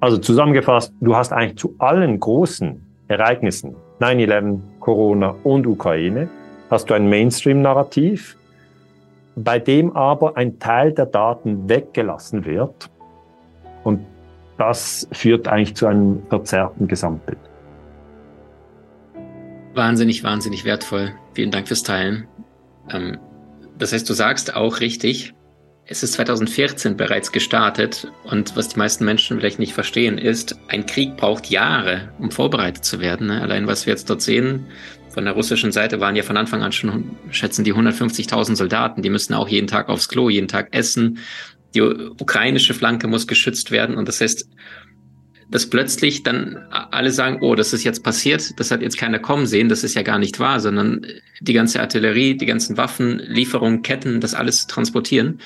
Also 0.00 0.18
zusammengefasst, 0.18 0.94
du 1.00 1.14
hast 1.14 1.32
eigentlich 1.32 1.58
zu 1.58 1.74
allen 1.78 2.18
großen 2.18 2.80
Ereignissen, 3.08 3.76
9-11, 4.00 4.60
Corona 4.80 5.34
und 5.44 5.66
Ukraine, 5.66 6.28
hast 6.70 6.88
du 6.88 6.94
ein 6.94 7.08
Mainstream-Narrativ, 7.08 8.36
bei 9.36 9.58
dem 9.58 9.94
aber 9.94 10.36
ein 10.36 10.58
Teil 10.58 10.92
der 10.92 11.06
Daten 11.06 11.68
weggelassen 11.68 12.46
wird. 12.46 12.90
Und 13.84 14.00
das 14.56 15.06
führt 15.12 15.48
eigentlich 15.48 15.74
zu 15.74 15.86
einem 15.86 16.22
verzerrten 16.28 16.88
Gesamtbild. 16.88 17.49
Wahnsinnig, 19.74 20.24
wahnsinnig 20.24 20.64
wertvoll. 20.64 21.12
Vielen 21.34 21.50
Dank 21.50 21.68
fürs 21.68 21.82
Teilen. 21.82 22.26
Ähm, 22.90 23.18
das 23.78 23.92
heißt, 23.92 24.08
du 24.08 24.14
sagst 24.14 24.54
auch 24.54 24.80
richtig, 24.80 25.32
es 25.86 26.02
ist 26.02 26.12
2014 26.12 26.96
bereits 26.96 27.32
gestartet 27.32 28.12
und 28.24 28.54
was 28.54 28.68
die 28.68 28.78
meisten 28.78 29.04
Menschen 29.04 29.38
vielleicht 29.38 29.58
nicht 29.58 29.72
verstehen 29.72 30.18
ist, 30.18 30.56
ein 30.68 30.86
Krieg 30.86 31.16
braucht 31.16 31.50
Jahre, 31.50 32.12
um 32.18 32.30
vorbereitet 32.30 32.84
zu 32.84 33.00
werden. 33.00 33.26
Ne? 33.26 33.40
Allein 33.40 33.66
was 33.66 33.86
wir 33.86 33.92
jetzt 33.92 34.08
dort 34.08 34.22
sehen, 34.22 34.66
von 35.08 35.24
der 35.24 35.34
russischen 35.34 35.72
Seite 35.72 35.98
waren 35.98 36.14
ja 36.14 36.22
von 36.22 36.36
Anfang 36.36 36.62
an 36.62 36.70
schon, 36.70 37.16
schätzen 37.30 37.64
die 37.64 37.74
150.000 37.74 38.54
Soldaten, 38.54 39.02
die 39.02 39.10
müssen 39.10 39.34
auch 39.34 39.48
jeden 39.48 39.66
Tag 39.66 39.88
aufs 39.88 40.08
Klo, 40.08 40.30
jeden 40.30 40.46
Tag 40.46 40.68
essen. 40.70 41.18
Die 41.74 41.80
ukrainische 41.80 42.74
Flanke 42.74 43.08
muss 43.08 43.26
geschützt 43.26 43.72
werden 43.72 43.96
und 43.96 44.06
das 44.06 44.20
heißt, 44.20 44.48
dass 45.50 45.68
plötzlich 45.68 46.22
dann 46.22 46.56
alle 46.70 47.10
sagen, 47.10 47.38
oh, 47.40 47.54
das 47.54 47.72
ist 47.72 47.84
jetzt 47.84 48.04
passiert, 48.04 48.58
das 48.58 48.70
hat 48.70 48.82
jetzt 48.82 48.96
keiner 48.96 49.18
kommen 49.18 49.46
sehen, 49.46 49.68
das 49.68 49.84
ist 49.84 49.94
ja 49.94 50.02
gar 50.02 50.18
nicht 50.18 50.38
wahr, 50.38 50.60
sondern 50.60 51.04
die 51.40 51.52
ganze 51.52 51.80
Artillerie, 51.80 52.36
die 52.36 52.46
ganzen 52.46 52.76
Waffen, 52.76 53.18
Lieferungen, 53.18 53.82
Ketten, 53.82 54.20
das 54.20 54.34
alles 54.34 54.66
transportieren. 54.66 55.40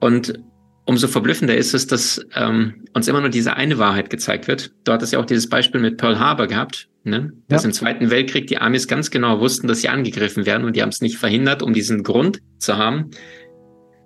Und 0.00 0.38
umso 0.84 1.08
verblüffender 1.08 1.56
ist 1.56 1.74
es, 1.74 1.86
dass 1.86 2.24
ähm, 2.34 2.84
uns 2.94 3.08
immer 3.08 3.20
nur 3.20 3.30
diese 3.30 3.56
eine 3.56 3.78
Wahrheit 3.78 4.10
gezeigt 4.10 4.48
wird. 4.48 4.72
Du 4.84 4.92
hattest 4.92 5.12
ja 5.12 5.18
auch 5.18 5.26
dieses 5.26 5.48
Beispiel 5.48 5.80
mit 5.80 5.96
Pearl 5.96 6.18
Harbor 6.18 6.46
gehabt, 6.46 6.88
ne? 7.04 7.32
dass 7.48 7.62
ja. 7.62 7.68
im 7.68 7.72
Zweiten 7.72 8.10
Weltkrieg 8.10 8.46
die 8.46 8.58
Amis 8.58 8.86
ganz 8.86 9.10
genau 9.10 9.40
wussten, 9.40 9.66
dass 9.66 9.80
sie 9.80 9.88
angegriffen 9.88 10.46
werden 10.46 10.64
und 10.64 10.76
die 10.76 10.82
haben 10.82 10.90
es 10.90 11.00
nicht 11.00 11.16
verhindert, 11.16 11.62
um 11.62 11.72
diesen 11.72 12.02
Grund 12.02 12.40
zu 12.58 12.76
haben, 12.76 13.10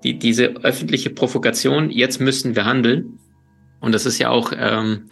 die, 0.02 0.18
diese 0.18 0.56
öffentliche 0.62 1.10
Provokation, 1.10 1.90
jetzt 1.90 2.20
müssen 2.20 2.56
wir 2.56 2.64
handeln. 2.64 3.18
Und 3.80 3.92
das 3.94 4.06
ist 4.06 4.18
ja 4.18 4.30
auch 4.30 4.52
ähm, 4.56 5.08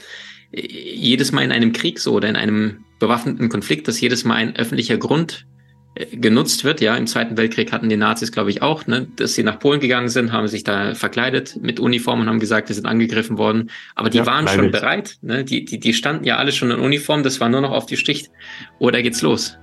jedes 0.52 1.32
Mal 1.32 1.42
in 1.42 1.52
einem 1.52 1.72
Krieg 1.72 1.98
so 1.98 2.14
oder 2.14 2.28
in 2.28 2.36
einem 2.36 2.84
bewaffneten 2.98 3.48
Konflikt, 3.48 3.88
dass 3.88 4.00
jedes 4.00 4.24
Mal 4.24 4.34
ein 4.36 4.56
öffentlicher 4.56 4.96
Grund 4.96 5.46
äh, 5.94 6.16
genutzt 6.16 6.64
wird. 6.64 6.80
Ja, 6.80 6.96
im 6.96 7.06
Zweiten 7.06 7.36
Weltkrieg 7.36 7.72
hatten 7.72 7.88
die 7.88 7.96
Nazis, 7.96 8.32
glaube 8.32 8.50
ich, 8.50 8.62
auch, 8.62 8.86
ne, 8.86 9.08
dass 9.16 9.34
sie 9.34 9.42
nach 9.42 9.58
Polen 9.58 9.80
gegangen 9.80 10.08
sind, 10.08 10.32
haben 10.32 10.48
sich 10.48 10.64
da 10.64 10.94
verkleidet 10.94 11.56
mit 11.60 11.80
Uniform 11.80 12.20
und 12.20 12.28
haben 12.28 12.40
gesagt, 12.40 12.68
wir 12.68 12.74
sind 12.74 12.86
angegriffen 12.86 13.38
worden. 13.38 13.70
Aber 13.94 14.10
die 14.10 14.18
ja, 14.18 14.26
waren 14.26 14.48
schon 14.48 14.70
bereit. 14.70 15.18
Ne? 15.22 15.44
Die, 15.44 15.64
die, 15.64 15.78
die 15.78 15.94
standen 15.94 16.24
ja 16.24 16.36
alle 16.36 16.52
schon 16.52 16.70
in 16.70 16.80
Uniform, 16.80 17.22
das 17.22 17.40
war 17.40 17.48
nur 17.48 17.60
noch 17.60 17.72
auf 17.72 17.86
die 17.86 17.96
Sticht. 17.96 18.30
Oder 18.78 19.02
geht's 19.02 19.22
los? 19.22 19.56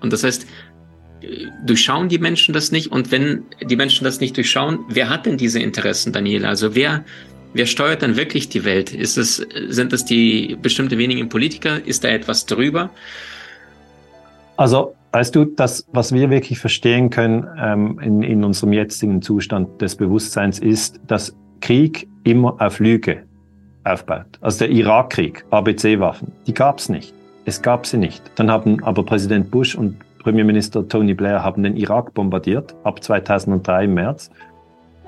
Und 0.00 0.12
das 0.12 0.24
heißt, 0.24 0.46
durchschauen 1.64 2.08
die 2.08 2.18
Menschen 2.18 2.52
das 2.52 2.72
nicht? 2.72 2.92
Und 2.92 3.10
wenn 3.10 3.44
die 3.62 3.76
Menschen 3.76 4.04
das 4.04 4.20
nicht 4.20 4.36
durchschauen, 4.36 4.80
wer 4.88 5.08
hat 5.08 5.26
denn 5.26 5.36
diese 5.36 5.60
Interessen, 5.60 6.12
Daniela? 6.12 6.48
Also 6.48 6.74
wer, 6.74 7.04
Wer 7.54 7.66
steuert 7.66 8.02
dann 8.02 8.16
wirklich 8.16 8.48
die 8.48 8.64
Welt? 8.64 8.92
Ist 8.92 9.16
es, 9.16 9.36
sind 9.68 9.92
es 9.92 10.04
die 10.04 10.56
bestimmte 10.60 10.98
wenigen 10.98 11.28
Politiker? 11.28 11.84
Ist 11.84 12.04
da 12.04 12.08
etwas 12.08 12.46
drüber? 12.46 12.90
Also, 14.56 14.94
weißt 15.12 15.34
du, 15.34 15.44
das, 15.44 15.86
was 15.92 16.12
wir 16.12 16.30
wirklich 16.30 16.58
verstehen 16.58 17.10
können 17.10 17.46
ähm, 17.58 17.98
in, 18.00 18.22
in 18.22 18.44
unserem 18.44 18.72
jetzigen 18.72 19.22
Zustand 19.22 19.80
des 19.80 19.96
Bewusstseins 19.96 20.58
ist, 20.58 21.00
dass 21.06 21.34
Krieg 21.60 22.08
immer 22.24 22.56
auf 22.60 22.80
Lüge 22.80 23.24
aufbaut. 23.84 24.26
Also 24.40 24.66
der 24.66 24.70
Irakkrieg, 24.70 25.44
ABC-Waffen, 25.50 26.32
die 26.46 26.54
gab 26.54 26.78
es 26.78 26.88
nicht. 26.88 27.14
Es 27.44 27.62
gab 27.62 27.86
sie 27.86 27.98
nicht. 27.98 28.22
Dann 28.34 28.50
haben 28.50 28.82
aber 28.82 29.04
Präsident 29.04 29.50
Bush 29.50 29.76
und 29.76 29.96
Premierminister 30.18 30.88
Tony 30.88 31.14
Blair 31.14 31.44
haben 31.44 31.62
den 31.62 31.76
Irak 31.76 32.12
bombardiert 32.12 32.74
ab 32.82 33.02
2003 33.02 33.84
im 33.84 33.94
März. 33.94 34.30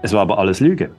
Es 0.02 0.12
war 0.12 0.20
aber 0.20 0.38
alles 0.38 0.60
Lüge 0.60 0.90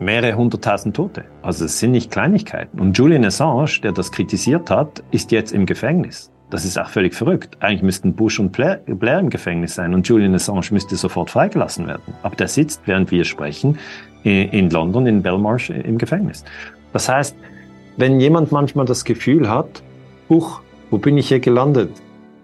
mehrere 0.00 0.34
hunderttausend 0.34 0.96
Tote. 0.96 1.24
Also 1.42 1.66
es 1.66 1.78
sind 1.78 1.92
nicht 1.92 2.10
Kleinigkeiten. 2.10 2.80
Und 2.80 2.96
Julian 2.96 3.24
Assange, 3.24 3.80
der 3.82 3.92
das 3.92 4.10
kritisiert 4.10 4.70
hat, 4.70 5.04
ist 5.10 5.30
jetzt 5.30 5.52
im 5.52 5.66
Gefängnis. 5.66 6.32
Das 6.48 6.64
ist 6.64 6.78
auch 6.78 6.88
völlig 6.88 7.14
verrückt. 7.14 7.58
Eigentlich 7.60 7.82
müssten 7.82 8.14
Bush 8.14 8.40
und 8.40 8.50
Blair, 8.50 8.80
im 8.86 9.30
Gefängnis 9.30 9.76
sein 9.76 9.94
und 9.94 10.08
Julian 10.08 10.34
Assange 10.34 10.66
müsste 10.72 10.96
sofort 10.96 11.30
freigelassen 11.30 11.86
werden. 11.86 12.14
Aber 12.22 12.34
der 12.34 12.48
sitzt, 12.48 12.80
während 12.86 13.10
wir 13.12 13.24
sprechen, 13.24 13.78
in 14.24 14.68
London, 14.70 15.06
in 15.06 15.22
Belmarsh 15.22 15.70
im 15.70 15.96
Gefängnis. 15.96 16.44
Das 16.92 17.08
heißt, 17.08 17.36
wenn 17.96 18.18
jemand 18.18 18.50
manchmal 18.50 18.86
das 18.86 19.04
Gefühl 19.04 19.48
hat, 19.48 19.82
Huch, 20.28 20.60
wo 20.90 20.98
bin 20.98 21.18
ich 21.18 21.28
hier 21.28 21.40
gelandet? 21.40 21.90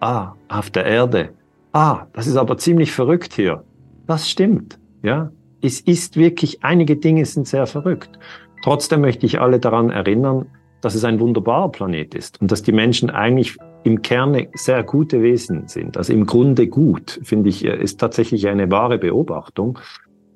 Ah, 0.01 0.33
auf 0.49 0.71
der 0.71 0.85
Erde. 0.85 1.31
Ah, 1.73 2.07
das 2.13 2.27
ist 2.27 2.37
aber 2.37 2.59
ziemlich 2.59 2.93
verrückt 2.93 3.35
hier. 3.35 3.65
Das 4.07 4.29
stimmt, 4.29 4.79
ja 5.03 5.31
es 5.63 5.81
ist 5.81 6.17
wirklich, 6.17 6.63
einige 6.63 6.97
Dinge 6.97 7.25
sind 7.25 7.47
sehr 7.47 7.67
verrückt. 7.67 8.19
Trotzdem 8.63 9.01
möchte 9.01 9.27
ich 9.27 9.41
alle 9.41 9.59
daran 9.59 9.91
erinnern, 9.91 10.47
dass 10.81 10.95
es 10.95 11.05
ein 11.05 11.21
wunderbarer 11.21 11.71
Planet 11.71 12.15
ist 12.15 12.41
und 12.41 12.51
dass 12.51 12.63
die 12.63 12.73
Menschen 12.73 13.11
eigentlich 13.11 13.57
im 13.85 14.03
Kerne 14.03 14.49
sehr 14.55 14.83
gute 14.83 15.23
Wesen 15.23 15.69
sind. 15.69 15.97
Also 15.97 16.13
im 16.13 16.27
Grunde 16.27 16.67
gut, 16.69 17.21
finde 17.23 17.49
ich, 17.49 17.65
äh, 17.65 17.81
ist 17.81 17.99
tatsächlich 18.01 18.49
eine 18.49 18.71
wahre 18.71 18.99
Beobachtung. 18.99 19.79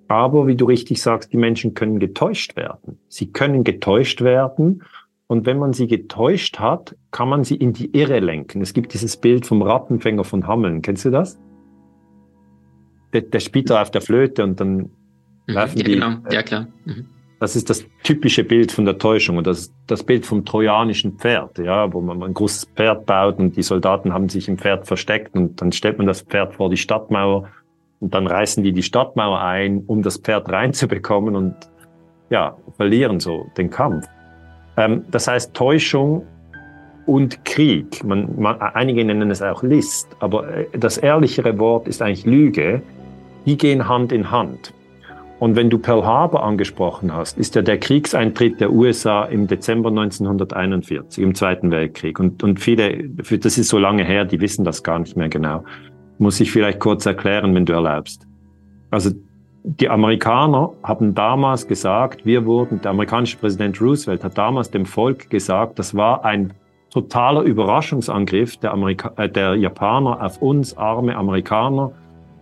Aber 0.09 0.47
wie 0.47 0.57
du 0.57 0.65
richtig 0.65 1.03
sagst, 1.03 1.33
die 1.33 1.37
Menschen 1.37 1.75
können 1.75 1.99
getäuscht 1.99 2.57
werden. 2.57 2.99
Sie 3.09 3.33
können 3.33 3.65
getäuscht 3.65 4.23
werden. 4.23 4.83
Und 5.27 5.47
wenn 5.47 5.59
man 5.59 5.73
sie 5.73 5.87
getäuscht 5.87 6.59
hat, 6.59 6.97
kann 7.13 7.29
man 7.29 7.45
sie 7.45 7.55
in 7.55 7.73
die 7.73 7.97
Irre 7.97 8.19
lenken. 8.19 8.61
Es 8.61 8.73
gibt 8.73 8.93
dieses 8.95 9.17
Bild 9.17 9.47
vom 9.47 9.63
Rattenfänger 9.63 10.25
von 10.25 10.49
Hameln. 10.49 10.83
Kennst 10.83 11.05
du 11.05 11.11
das? 11.11 11.39
Der, 13.13 13.23
der 13.23 13.41
spielt 13.41 13.71
da 13.71 13.83
auf 13.83 13.93
der 13.93 14.01
Flöte 14.01 14.43
und 14.43 14.59
dann 14.59 14.91
werfen 15.55 15.79
ja, 15.79 15.85
die. 15.85 15.93
Genau. 15.93 16.17
Ja, 16.31 16.43
klar. 16.43 16.67
Mhm. 16.85 17.07
Das 17.41 17.57
ist 17.57 17.71
das 17.71 17.87
typische 18.03 18.45
Bild 18.45 18.71
von 18.71 18.85
der 18.85 18.99
Täuschung 18.99 19.39
und 19.39 19.47
das 19.47 19.73
das 19.87 20.05
Bild 20.05 20.27
vom 20.27 20.45
trojanischen 20.45 21.19
Pferd, 21.19 21.59
ja, 21.59 21.91
wo 21.91 22.03
man 22.03 22.23
ein 22.23 22.35
großes 22.35 22.67
Pferd 22.77 23.07
baut 23.07 23.39
und 23.39 23.57
die 23.57 23.63
Soldaten 23.63 24.13
haben 24.13 24.29
sich 24.29 24.47
im 24.47 24.59
Pferd 24.59 24.87
versteckt 24.87 25.35
und 25.35 25.61
dann 25.61 25.73
stellt 25.73 25.97
man 25.97 26.07
das 26.07 26.21
Pferd 26.21 26.55
vor 26.55 26.69
die 26.69 26.77
Stadtmauer 26.77 27.49
und 28.01 28.15
dann 28.15 28.27
reißen 28.27 28.63
die 28.63 28.73
die 28.73 28.83
Stadtmauer 28.83 29.41
ein, 29.41 29.85
um 29.87 30.03
das 30.03 30.19
Pferd 30.19 30.51
reinzubekommen 30.51 31.35
und 31.35 31.55
ja, 32.29 32.57
verlieren 32.77 33.21
so 33.21 33.47
den 33.57 33.71
Kampf. 33.71 34.07
Ähm, 34.77 35.05
das 35.11 35.27
heißt 35.27 35.55
Täuschung 35.55 36.27
und 37.07 37.45
Krieg. 37.45 38.05
Man, 38.05 38.41
man, 38.41 38.61
einige 38.61 39.05
nennen 39.05 39.31
es 39.31 39.43
auch 39.43 39.63
List, 39.63 40.09
aber 40.21 40.49
äh, 40.49 40.67
das 40.79 40.99
ehrlichere 40.99 41.59
Wort 41.59 41.89
ist 41.89 42.03
eigentlich 42.03 42.25
Lüge. 42.25 42.83
Die 43.47 43.57
gehen 43.57 43.89
Hand 43.89 44.13
in 44.13 44.31
Hand. 44.31 44.73
Und 45.41 45.57
wenn 45.57 45.71
du 45.71 45.79
Pearl 45.79 46.05
Harbor 46.05 46.45
angesprochen 46.45 47.15
hast, 47.15 47.39
ist 47.39 47.55
ja 47.55 47.63
der 47.63 47.79
Kriegseintritt 47.79 48.61
der 48.61 48.71
USA 48.71 49.25
im 49.25 49.47
Dezember 49.47 49.89
1941, 49.89 51.25
im 51.25 51.35
Zweiten 51.35 51.71
Weltkrieg. 51.71 52.21
Und, 52.21 52.43
und 52.43 52.61
viele, 52.61 53.09
das 53.09 53.57
ist 53.57 53.69
so 53.69 53.79
lange 53.79 54.05
her, 54.05 54.27
die 54.27 54.39
wissen 54.43 54.67
das 54.67 54.83
gar 54.83 54.99
nicht 54.99 55.17
mehr 55.17 55.31
genau. 55.31 55.65
Muss 56.19 56.39
ich 56.41 56.53
vielleicht 56.53 56.79
kurz 56.79 57.07
erklären, 57.07 57.55
wenn 57.55 57.65
du 57.65 57.73
erlaubst. 57.73 58.27
Also 58.91 59.13
die 59.65 59.89
Amerikaner 59.89 60.75
haben 60.83 61.15
damals 61.15 61.67
gesagt, 61.67 62.27
wir 62.27 62.45
wurden, 62.45 62.83
der 62.83 62.91
amerikanische 62.91 63.39
Präsident 63.39 63.81
Roosevelt 63.81 64.23
hat 64.23 64.37
damals 64.37 64.71
dem 64.71 64.85
Volk 64.85 65.31
gesagt, 65.31 65.79
das 65.79 65.95
war 65.95 66.23
ein 66.23 66.53
totaler 66.91 67.43
Überraschungsangriff 67.43 68.59
der, 68.59 68.73
Amerika 68.73 69.13
äh, 69.17 69.29
der 69.29 69.55
Japaner 69.55 70.23
auf 70.23 70.43
uns 70.43 70.77
arme 70.77 71.17
Amerikaner 71.17 71.93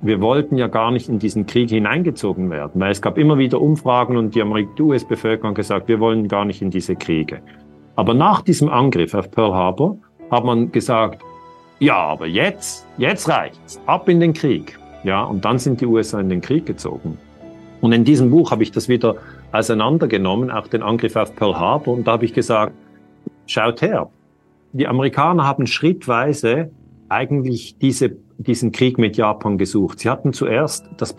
wir 0.00 0.21
wollten 0.21 0.57
ja 0.57 0.69
gar 0.69 0.90
nicht 0.90 1.09
in 1.09 1.19
diesen 1.19 1.47
Krieg 1.47 1.71
hineingezogen 1.71 2.50
werden, 2.50 2.81
weil 2.81 2.93
es 2.93 3.02
gab 3.02 3.19
immer 3.19 3.38
wieder 3.38 3.61
Umfragen 3.61 4.17
und 4.17 4.35
die 4.35 4.43
US-Bevölkerung 4.43 5.55
gesagt, 5.55 5.88
wir 5.88 5.99
wollen 5.99 6.28
gar 6.28 6.45
nicht 6.45 6.62
in 6.62 6.71
diese 6.71 6.95
Kriege. 6.95 7.40
Aber 7.97 8.14
nach 8.14 8.43
diesem 8.43 8.69
Angriff 8.69 9.14
auf 9.14 9.31
Pearl 9.31 9.52
Harbor 9.52 9.99
hat 10.31 10.45
man 10.45 10.71
gesagt, 10.71 11.23
ja, 11.81 11.97
aber 11.97 12.26
jetzt, 12.26 12.87
jetzt 12.97 13.28
reicht's, 13.28 13.81
ab 13.87 14.09
in 14.09 14.21
den 14.21 14.33
Krieg. 14.33 14.78
Ja, 15.05 15.25
und 15.25 15.45
dann 15.45 15.59
sind 15.59 15.81
die 15.81 15.87
USA 15.87 16.21
in 16.21 16.28
den 16.28 16.40
Krieg 16.40 16.67
gezogen. 16.67 17.19
Und 17.81 17.93
in 17.93 18.05
diesem 18.05 18.31
Buch 18.31 18.50
habe 18.50 18.62
ich 18.62 18.73
das 18.73 18.88
wieder 18.88 19.17
auseinandergenommen, 19.52 20.50
auch 20.50 20.67
den 20.67 20.83
Angriff 20.83 21.17
auf 21.17 21.35
Pearl 21.35 21.59
Harbor, 21.59 21.95
und 21.95 22.07
da 22.07 22.12
habe 22.12 22.25
ich 22.25 22.35
gesagt, 22.35 22.73
schaut 23.47 23.83
her, 23.83 24.11
die 24.73 24.87
Amerikaner 24.87 25.45
haben 25.45 25.67
schrittweise 25.67 26.71
eigentlich 27.09 27.78
diese 27.78 28.17
diesen 28.38 28.73
Krieg 28.73 28.99
mit 28.99 29.16
Japan 29.16 29.59
gesucht. 29.59 30.00
Sie 30.00 30.09
hatten 30.09 30.33
zuerst 30.33 30.88
das 30.97 31.14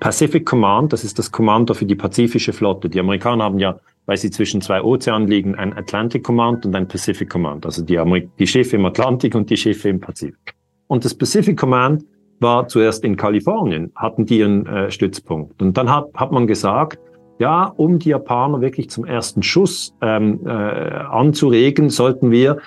Pacific 0.00 0.46
Command, 0.46 0.92
das 0.92 1.04
ist 1.04 1.18
das 1.18 1.30
Kommando 1.30 1.74
für 1.74 1.84
die 1.84 1.94
pazifische 1.94 2.52
Flotte. 2.52 2.88
Die 2.88 3.00
Amerikaner 3.00 3.44
haben 3.44 3.58
ja, 3.58 3.78
weil 4.06 4.16
sie 4.16 4.30
zwischen 4.30 4.60
zwei 4.60 4.82
Ozeanen 4.82 5.28
liegen, 5.28 5.54
ein 5.56 5.76
Atlantic 5.76 6.24
Command 6.24 6.64
und 6.64 6.74
ein 6.74 6.88
Pacific 6.88 7.28
Command, 7.28 7.66
also 7.66 7.82
die, 7.84 7.98
Amerik 7.98 8.30
die 8.38 8.46
Schiffe 8.46 8.76
im 8.76 8.86
Atlantik 8.86 9.34
und 9.34 9.50
die 9.50 9.56
Schiffe 9.56 9.88
im 9.88 10.00
Pazifik. 10.00 10.54
Und 10.86 11.04
das 11.04 11.14
Pacific 11.14 11.58
Command 11.58 12.04
war 12.40 12.68
zuerst 12.68 13.04
in 13.04 13.16
Kalifornien, 13.16 13.92
hatten 13.96 14.26
die 14.26 14.42
einen 14.42 14.66
äh, 14.66 14.90
Stützpunkt. 14.90 15.60
Und 15.60 15.76
dann 15.76 15.90
hat, 15.90 16.08
hat 16.14 16.32
man 16.32 16.46
gesagt, 16.46 16.98
ja, 17.38 17.64
um 17.64 17.98
die 17.98 18.10
Japaner 18.10 18.60
wirklich 18.60 18.90
zum 18.90 19.04
ersten 19.04 19.42
Schuss 19.42 19.94
ähm, 20.00 20.40
äh, 20.46 20.50
anzuregen, 20.50 21.90
sollten 21.90 22.30
wir 22.30 22.58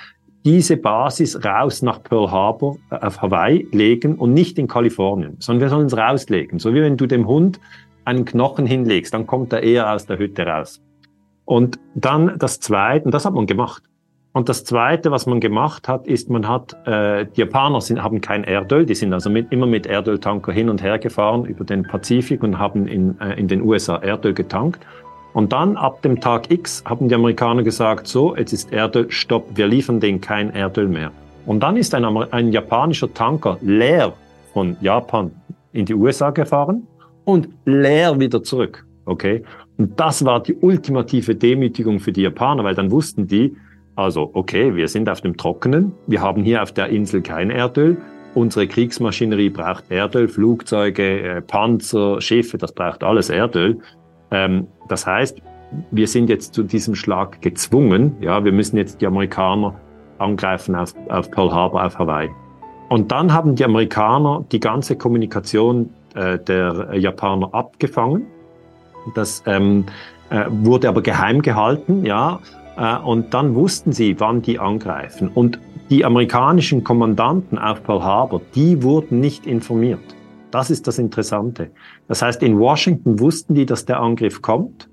diese 0.48 0.78
Basis 0.78 1.44
raus 1.44 1.82
nach 1.82 2.02
Pearl 2.02 2.32
Harbor 2.32 2.78
äh, 2.90 2.96
auf 2.96 3.22
Hawaii 3.22 3.68
legen 3.74 4.16
und 4.16 4.34
nicht 4.34 4.58
in 4.58 4.70
Kalifornien, 4.70 5.36
sondern 5.40 5.62
wir 5.64 5.70
sollen 5.70 5.88
es 5.88 5.98
rauslegen. 5.98 6.58
So 6.58 6.74
wie 6.74 6.82
wenn 6.82 6.96
du 6.96 7.06
dem 7.06 7.28
Hund 7.28 7.60
einen 8.06 8.24
Knochen 8.24 8.66
hinlegst, 8.66 9.14
dann 9.14 9.28
kommt 9.28 9.52
er 9.52 9.62
eher 9.62 9.92
aus 9.92 10.06
der 10.06 10.18
Hütte 10.18 10.48
raus. 10.48 10.82
Und 11.44 11.80
dann 11.96 12.40
das 12.40 12.62
Zweite, 12.62 13.04
und 13.04 13.14
das 13.14 13.26
hat 13.26 13.34
man 13.34 13.46
gemacht. 13.46 13.84
Und 14.32 14.48
das 14.48 14.64
Zweite, 14.64 15.12
was 15.12 15.26
man 15.26 15.42
gemacht 15.42 15.90
hat, 15.90 16.08
ist, 16.08 16.30
man 16.30 16.48
hat, 16.48 16.78
äh, 16.88 17.26
die 17.26 17.42
Japaner 17.42 17.82
sind, 17.82 18.02
haben 18.02 18.22
kein 18.22 18.46
Erdöl, 18.46 18.86
die 18.86 18.96
sind 18.96 19.12
also 19.12 19.30
mit, 19.30 19.52
immer 19.52 19.66
mit 19.66 19.86
Erdöltanker 19.86 20.54
hin 20.54 20.70
und 20.70 20.82
her 20.82 20.98
gefahren 20.98 21.44
über 21.44 21.66
den 21.66 21.84
Pazifik 21.84 22.42
und 22.42 22.58
haben 22.58 22.88
in, 22.88 23.20
äh, 23.20 23.34
in 23.34 23.50
den 23.50 23.62
USA 23.64 23.98
Erdöl 23.98 24.34
getankt. 24.34 24.80
Und 25.38 25.54
dann 25.54 25.78
ab 25.78 26.02
dem 26.02 26.20
Tag 26.20 26.50
X 26.50 26.82
haben 26.84 27.10
die 27.10 27.14
Amerikaner 27.14 27.62
gesagt, 27.62 28.08
so, 28.08 28.36
jetzt 28.36 28.54
ist 28.54 28.74
Erdöl, 28.74 29.12
stopp, 29.12 29.46
wir 29.54 29.68
liefern 29.68 30.00
denen 30.00 30.20
kein 30.20 30.50
Erdöl 30.50 30.88
mehr. 30.88 31.12
Und 31.46 31.60
dann 31.62 31.78
ist 31.78 31.94
ein, 31.94 32.04
ein 32.04 32.52
japanischer 32.52 33.14
Tanker 33.14 33.60
leer 33.62 34.14
von 34.52 34.78
Japan 34.82 35.30
in 35.74 35.86
die 35.86 35.94
USA 35.94 36.32
gefahren 36.32 36.88
und 37.24 37.50
leer 37.66 38.20
wieder 38.20 38.42
zurück. 38.42 38.84
Okay? 39.06 39.44
Und 39.78 40.00
das 40.00 40.26
war 40.26 40.42
die 40.42 40.56
ultimative 40.56 41.36
Demütigung 41.36 42.00
für 42.00 42.12
die 42.12 42.24
Japaner, 42.24 42.64
weil 42.64 42.74
dann 42.74 42.90
wussten 42.90 43.28
die, 43.28 43.56
also, 43.96 44.32
okay, 44.34 44.76
wir 44.76 44.88
sind 44.88 45.08
auf 45.08 45.22
dem 45.22 45.38
Trockenen, 45.38 45.92
wir 46.08 46.20
haben 46.20 46.42
hier 46.42 46.64
auf 46.64 46.72
der 46.72 46.88
Insel 46.88 47.22
kein 47.22 47.52
Erdöl, 47.52 47.98
unsere 48.34 48.66
Kriegsmaschinerie 48.66 49.52
braucht 49.52 49.92
Erdöl, 49.92 50.30
Flugzeuge, 50.30 51.22
äh, 51.22 51.42
Panzer, 51.44 52.22
Schiffe, 52.22 52.58
das 52.58 52.72
braucht 52.72 53.04
alles 53.04 53.30
Erdöl. 53.30 53.80
Ähm, 54.32 54.68
das 54.88 55.06
heißt, 55.06 55.42
wir 55.92 56.08
sind 56.08 56.30
jetzt 56.30 56.54
zu 56.54 56.64
diesem 56.64 56.96
Schlag 56.96 57.42
gezwungen. 57.42 58.16
Ja, 58.22 58.44
wir 58.44 58.52
müssen 58.52 58.78
jetzt 58.78 59.02
die 59.02 59.08
Amerikaner 59.08 59.76
angreifen 60.18 60.76
auf, 60.76 60.94
auf 61.10 61.30
Pearl 61.32 61.52
Harbor, 61.52 61.86
auf 61.86 62.00
Hawaii. 62.00 62.30
Und 62.90 63.12
dann 63.12 63.34
haben 63.34 63.56
die 63.56 63.66
Amerikaner 63.66 64.46
die 64.52 64.60
ganze 64.60 64.96
Kommunikation 64.96 65.90
äh, 66.16 66.40
der 66.40 66.90
Japaner 66.96 67.54
abgefangen. 67.54 68.28
Das 69.14 69.44
ähm, 69.46 69.86
äh, 70.30 70.46
wurde 70.50 70.90
aber 70.90 71.02
geheim 71.02 71.42
gehalten, 71.42 72.06
ja. 72.06 72.40
Äh, 72.78 72.98
und 72.98 73.34
dann 73.34 73.56
wussten 73.56 73.92
sie, 73.92 74.20
wann 74.20 74.42
die 74.42 74.60
angreifen. 74.60 75.30
Und 75.34 75.60
die 75.90 76.04
amerikanischen 76.06 76.84
Kommandanten 76.84 77.58
auf 77.58 77.84
Pearl 77.84 78.04
Harbor, 78.04 78.42
die 78.56 78.84
wurden 78.84 79.20
nicht 79.20 79.46
informiert. 79.46 80.17
Das 80.58 80.72
ist 80.72 80.88
das 80.88 80.98
Interessante. 80.98 81.70
Das 82.08 82.24
heißt, 82.24 82.42
in 82.42 82.58
Washington 82.58 83.20
wussten 83.20 83.54
die, 83.54 83.68
dass 83.68 83.86
der 83.86 84.00
Angriff 84.00 84.42
kommt 84.42 84.90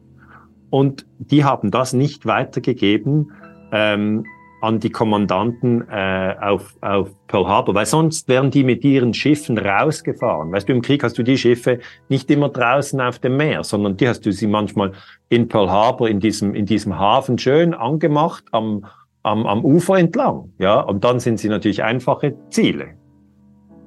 und 0.69 1.07
die 1.19 1.43
haben 1.43 1.71
das 1.71 1.95
nicht 1.95 2.27
weitergegeben 2.27 3.33
ähm, 3.73 4.27
an 4.61 4.79
die 4.79 4.91
Kommandanten 4.91 5.89
äh, 5.89 6.35
auf, 6.39 6.77
auf 6.83 7.17
Pearl 7.29 7.49
Harbor, 7.49 7.75
weil 7.75 7.87
sonst 7.87 8.29
wären 8.29 8.51
die 8.51 8.63
mit 8.63 8.85
ihren 8.85 9.15
Schiffen 9.15 9.57
rausgefahren. 9.57 10.53
Weißt 10.53 10.69
du, 10.69 10.75
im 10.75 10.83
Krieg 10.83 11.03
hast 11.03 11.17
du 11.17 11.23
die 11.23 11.39
Schiffe 11.39 11.79
nicht 12.11 12.31
immer 12.31 12.51
draußen 12.51 13.01
auf 13.01 13.19
dem 13.19 13.39
Meer, 13.39 13.65
sondern 13.65 13.97
die 13.97 14.07
hast 14.07 14.27
du 14.27 14.33
sie 14.33 14.47
manchmal 14.47 14.93
in 15.31 15.49
Pearl 15.49 15.71
Harbor, 15.71 16.11
in 16.11 16.21
diesem, 16.21 16.55
in 16.55 16.67
diesem 16.67 16.99
Hafen 16.99 17.39
schön 17.39 17.73
angemacht 17.73 18.45
am, 18.53 18.85
am, 19.23 19.47
am 19.47 19.65
Ufer 19.65 19.97
entlang. 19.97 20.53
Ja, 20.59 20.81
und 20.81 21.05
dann 21.05 21.21
sind 21.21 21.39
sie 21.39 21.49
natürlich 21.49 21.83
einfache 21.83 22.35
Ziele. 22.51 22.99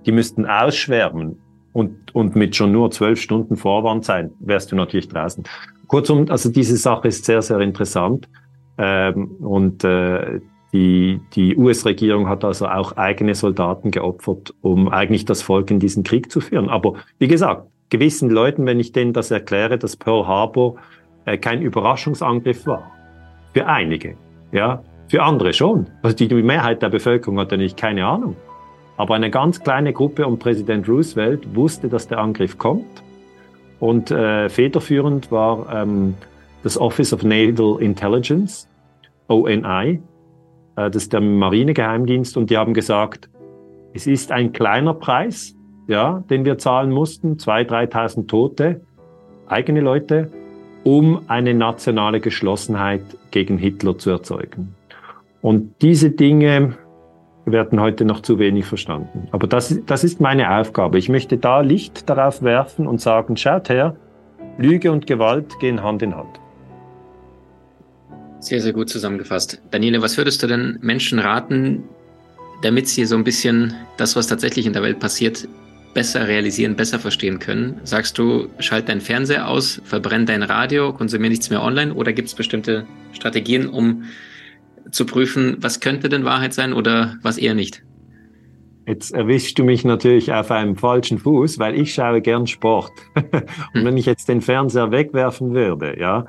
Die 0.07 0.11
müssten 0.11 0.47
ausschwärmen 0.47 1.37
und, 1.77 2.15
und 2.15 2.35
mit 2.35 2.55
schon 2.55 2.71
nur 2.71 2.89
zwölf 2.89 3.21
Stunden 3.21 3.55
Vorwand 3.55 4.03
sein, 4.03 4.31
wärst 4.39 4.71
du 4.71 4.75
natürlich 4.75 5.09
draußen. 5.09 5.43
Kurzum, 5.85 6.25
also 6.29 6.49
diese 6.49 6.75
Sache 6.75 7.09
ist 7.09 7.23
sehr, 7.25 7.43
sehr 7.43 7.59
interessant. 7.59 8.27
Ähm, 8.79 9.27
und 9.39 9.83
äh, 9.83 10.39
die, 10.73 11.21
die 11.33 11.55
US-Regierung 11.55 12.27
hat 12.27 12.43
also 12.43 12.67
auch 12.67 12.97
eigene 12.97 13.35
Soldaten 13.35 13.91
geopfert, 13.91 14.55
um 14.61 14.89
eigentlich 14.89 15.25
das 15.25 15.43
Volk 15.43 15.69
in 15.69 15.77
diesen 15.79 16.01
Krieg 16.03 16.31
zu 16.31 16.41
führen. 16.41 16.67
Aber 16.67 16.95
wie 17.19 17.27
gesagt, 17.27 17.67
gewissen 17.91 18.31
Leuten, 18.31 18.65
wenn 18.65 18.79
ich 18.79 18.91
denen 18.91 19.13
das 19.13 19.29
erkläre, 19.29 19.77
dass 19.77 19.95
Pearl 19.95 20.25
Harbor 20.25 20.77
äh, 21.25 21.37
kein 21.37 21.61
Überraschungsangriff 21.61 22.65
war, 22.65 22.91
für 23.53 23.67
einige, 23.67 24.15
ja, 24.51 24.83
für 25.09 25.21
andere 25.21 25.53
schon. 25.53 25.85
Also 26.01 26.15
die, 26.15 26.27
die 26.27 26.41
Mehrheit 26.41 26.81
der 26.81 26.89
Bevölkerung 26.89 27.39
hat 27.39 27.51
ja 27.51 27.57
nicht 27.57 27.77
keine 27.77 28.07
Ahnung. 28.07 28.35
Aber 28.97 29.13
eine 29.13 29.29
ganz 29.29 29.61
kleine 29.61 29.93
Gruppe 29.93 30.25
um 30.25 30.39
Präsident 30.39 30.89
Roosevelt 30.89 31.55
wusste, 31.55 31.87
dass 31.87 32.07
der 32.07 32.17
Angriff 32.17 32.57
kommt. 32.57 33.03
Und 33.79 34.09
äh, 34.09 34.49
federführend 34.49 35.31
war 35.31 35.71
ähm, 35.71 36.15
das 36.63 36.79
Office 36.79 37.13
of 37.13 37.23
Naval 37.23 37.79
Intelligence, 37.79 38.67
ONI. 39.27 40.01
Äh, 40.75 40.89
das 40.89 41.03
ist 41.03 41.13
der 41.13 41.21
Marinegeheimdienst. 41.21 42.37
Und 42.37 42.49
die 42.49 42.57
haben 42.57 42.73
gesagt, 42.73 43.29
es 43.93 44.07
ist 44.07 44.31
ein 44.31 44.51
kleiner 44.51 44.95
Preis, 44.95 45.55
ja, 45.87 46.23
den 46.29 46.43
wir 46.43 46.57
zahlen 46.57 46.91
mussten, 46.91 47.37
2.000, 47.37 47.91
3.000 47.91 48.27
Tote, 48.27 48.81
eigene 49.47 49.81
Leute, 49.81 50.31
um 50.83 51.21
eine 51.27 51.53
nationale 51.53 52.19
Geschlossenheit 52.19 53.03
gegen 53.29 53.59
Hitler 53.59 53.97
zu 53.97 54.09
erzeugen. 54.09 54.75
Und 55.41 55.75
diese 55.81 56.09
Dinge 56.09 56.77
werden 57.51 57.79
heute 57.79 58.05
noch 58.05 58.21
zu 58.21 58.39
wenig 58.39 58.65
verstanden. 58.65 59.27
Aber 59.31 59.47
das, 59.47 59.79
das 59.85 60.03
ist 60.03 60.19
meine 60.19 60.57
Aufgabe. 60.57 60.97
Ich 60.97 61.09
möchte 61.09 61.37
da 61.37 61.61
Licht 61.61 62.09
darauf 62.09 62.41
werfen 62.41 62.87
und 62.87 63.01
sagen, 63.01 63.37
schaut 63.37 63.69
her, 63.69 63.95
Lüge 64.57 64.91
und 64.91 65.07
Gewalt 65.07 65.59
gehen 65.59 65.83
Hand 65.83 66.01
in 66.01 66.15
Hand. 66.15 66.39
Sehr, 68.39 68.61
sehr 68.61 68.73
gut 68.73 68.89
zusammengefasst. 68.89 69.61
Daniele, 69.71 70.01
was 70.01 70.17
würdest 70.17 70.41
du 70.43 70.47
denn 70.47 70.77
Menschen 70.81 71.19
raten, 71.19 71.83
damit 72.61 72.87
sie 72.87 73.05
so 73.05 73.15
ein 73.15 73.23
bisschen 73.23 73.73
das, 73.97 74.15
was 74.15 74.27
tatsächlich 74.27 74.65
in 74.65 74.73
der 74.73 74.83
Welt 74.83 74.99
passiert, 74.99 75.47
besser 75.93 76.27
realisieren, 76.27 76.75
besser 76.75 76.99
verstehen 76.99 77.39
können? 77.39 77.79
Sagst 77.83 78.17
du, 78.17 78.47
schalt 78.59 78.89
deinen 78.89 79.01
Fernseher 79.01 79.47
aus, 79.47 79.81
verbrenn 79.83 80.25
dein 80.25 80.43
Radio, 80.43 80.93
konsumier 80.93 81.29
nichts 81.29 81.49
mehr 81.49 81.63
online 81.63 81.93
oder 81.93 82.13
gibt 82.13 82.27
es 82.27 82.35
bestimmte 82.35 82.85
Strategien, 83.13 83.67
um 83.67 84.03
zu 84.91 85.05
prüfen, 85.05 85.57
was 85.59 85.79
könnte 85.79 86.09
denn 86.09 86.25
Wahrheit 86.25 86.53
sein 86.53 86.73
oder 86.73 87.15
was 87.21 87.37
eher 87.37 87.55
nicht? 87.55 87.83
Jetzt 88.85 89.13
erwischst 89.13 89.59
du 89.59 89.65
mich 89.65 89.83
natürlich 89.83 90.31
auf 90.31 90.49
einem 90.49 90.77
falschen 90.77 91.17
Fuß, 91.17 91.59
weil 91.59 91.75
ich 91.75 91.93
schaue 91.93 92.21
gern 92.21 92.47
Sport. 92.47 92.91
Und 93.73 93.83
wenn 93.83 93.97
ich 93.97 94.05
jetzt 94.05 94.29
den 94.29 94.41
Fernseher 94.41 94.91
wegwerfen 94.91 95.53
würde, 95.53 95.99
ja, 95.99 96.25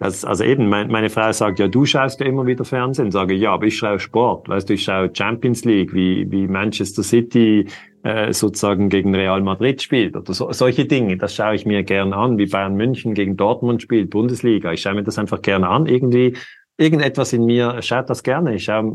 das, 0.00 0.24
also 0.24 0.44
eben, 0.44 0.68
mein, 0.68 0.88
meine 0.88 1.10
Frau 1.10 1.32
sagt, 1.32 1.58
ja, 1.58 1.66
du 1.66 1.84
schaust 1.84 2.20
ja 2.20 2.26
immer 2.26 2.46
wieder 2.46 2.64
Fernsehen. 2.64 3.10
Sage 3.10 3.34
ja, 3.34 3.52
aber 3.52 3.66
ich 3.66 3.76
schaue 3.76 3.98
Sport. 3.98 4.48
Weißt 4.48 4.68
du, 4.68 4.74
ich 4.74 4.84
schaue 4.84 5.10
Champions 5.12 5.64
League, 5.64 5.92
wie, 5.92 6.30
wie 6.30 6.46
Manchester 6.46 7.02
City 7.02 7.66
äh, 8.04 8.32
sozusagen 8.32 8.90
gegen 8.90 9.12
Real 9.14 9.42
Madrid 9.42 9.82
spielt 9.82 10.16
oder 10.16 10.32
so, 10.32 10.52
solche 10.52 10.84
Dinge. 10.84 11.16
Das 11.16 11.34
schaue 11.34 11.56
ich 11.56 11.66
mir 11.66 11.82
gern 11.82 12.12
an, 12.12 12.38
wie 12.38 12.46
Bayern 12.46 12.76
München 12.76 13.14
gegen 13.14 13.36
Dortmund 13.36 13.82
spielt, 13.82 14.10
Bundesliga. 14.10 14.72
Ich 14.72 14.82
schaue 14.82 14.94
mir 14.94 15.02
das 15.02 15.18
einfach 15.18 15.42
gerne 15.42 15.68
an. 15.68 15.86
Irgendwie, 15.86 16.36
irgendetwas 16.78 17.32
in 17.32 17.44
mir 17.44 17.82
schaut 17.82 18.08
das 18.08 18.22
gerne. 18.22 18.54
Ich 18.54 18.64
schaue, 18.64 18.94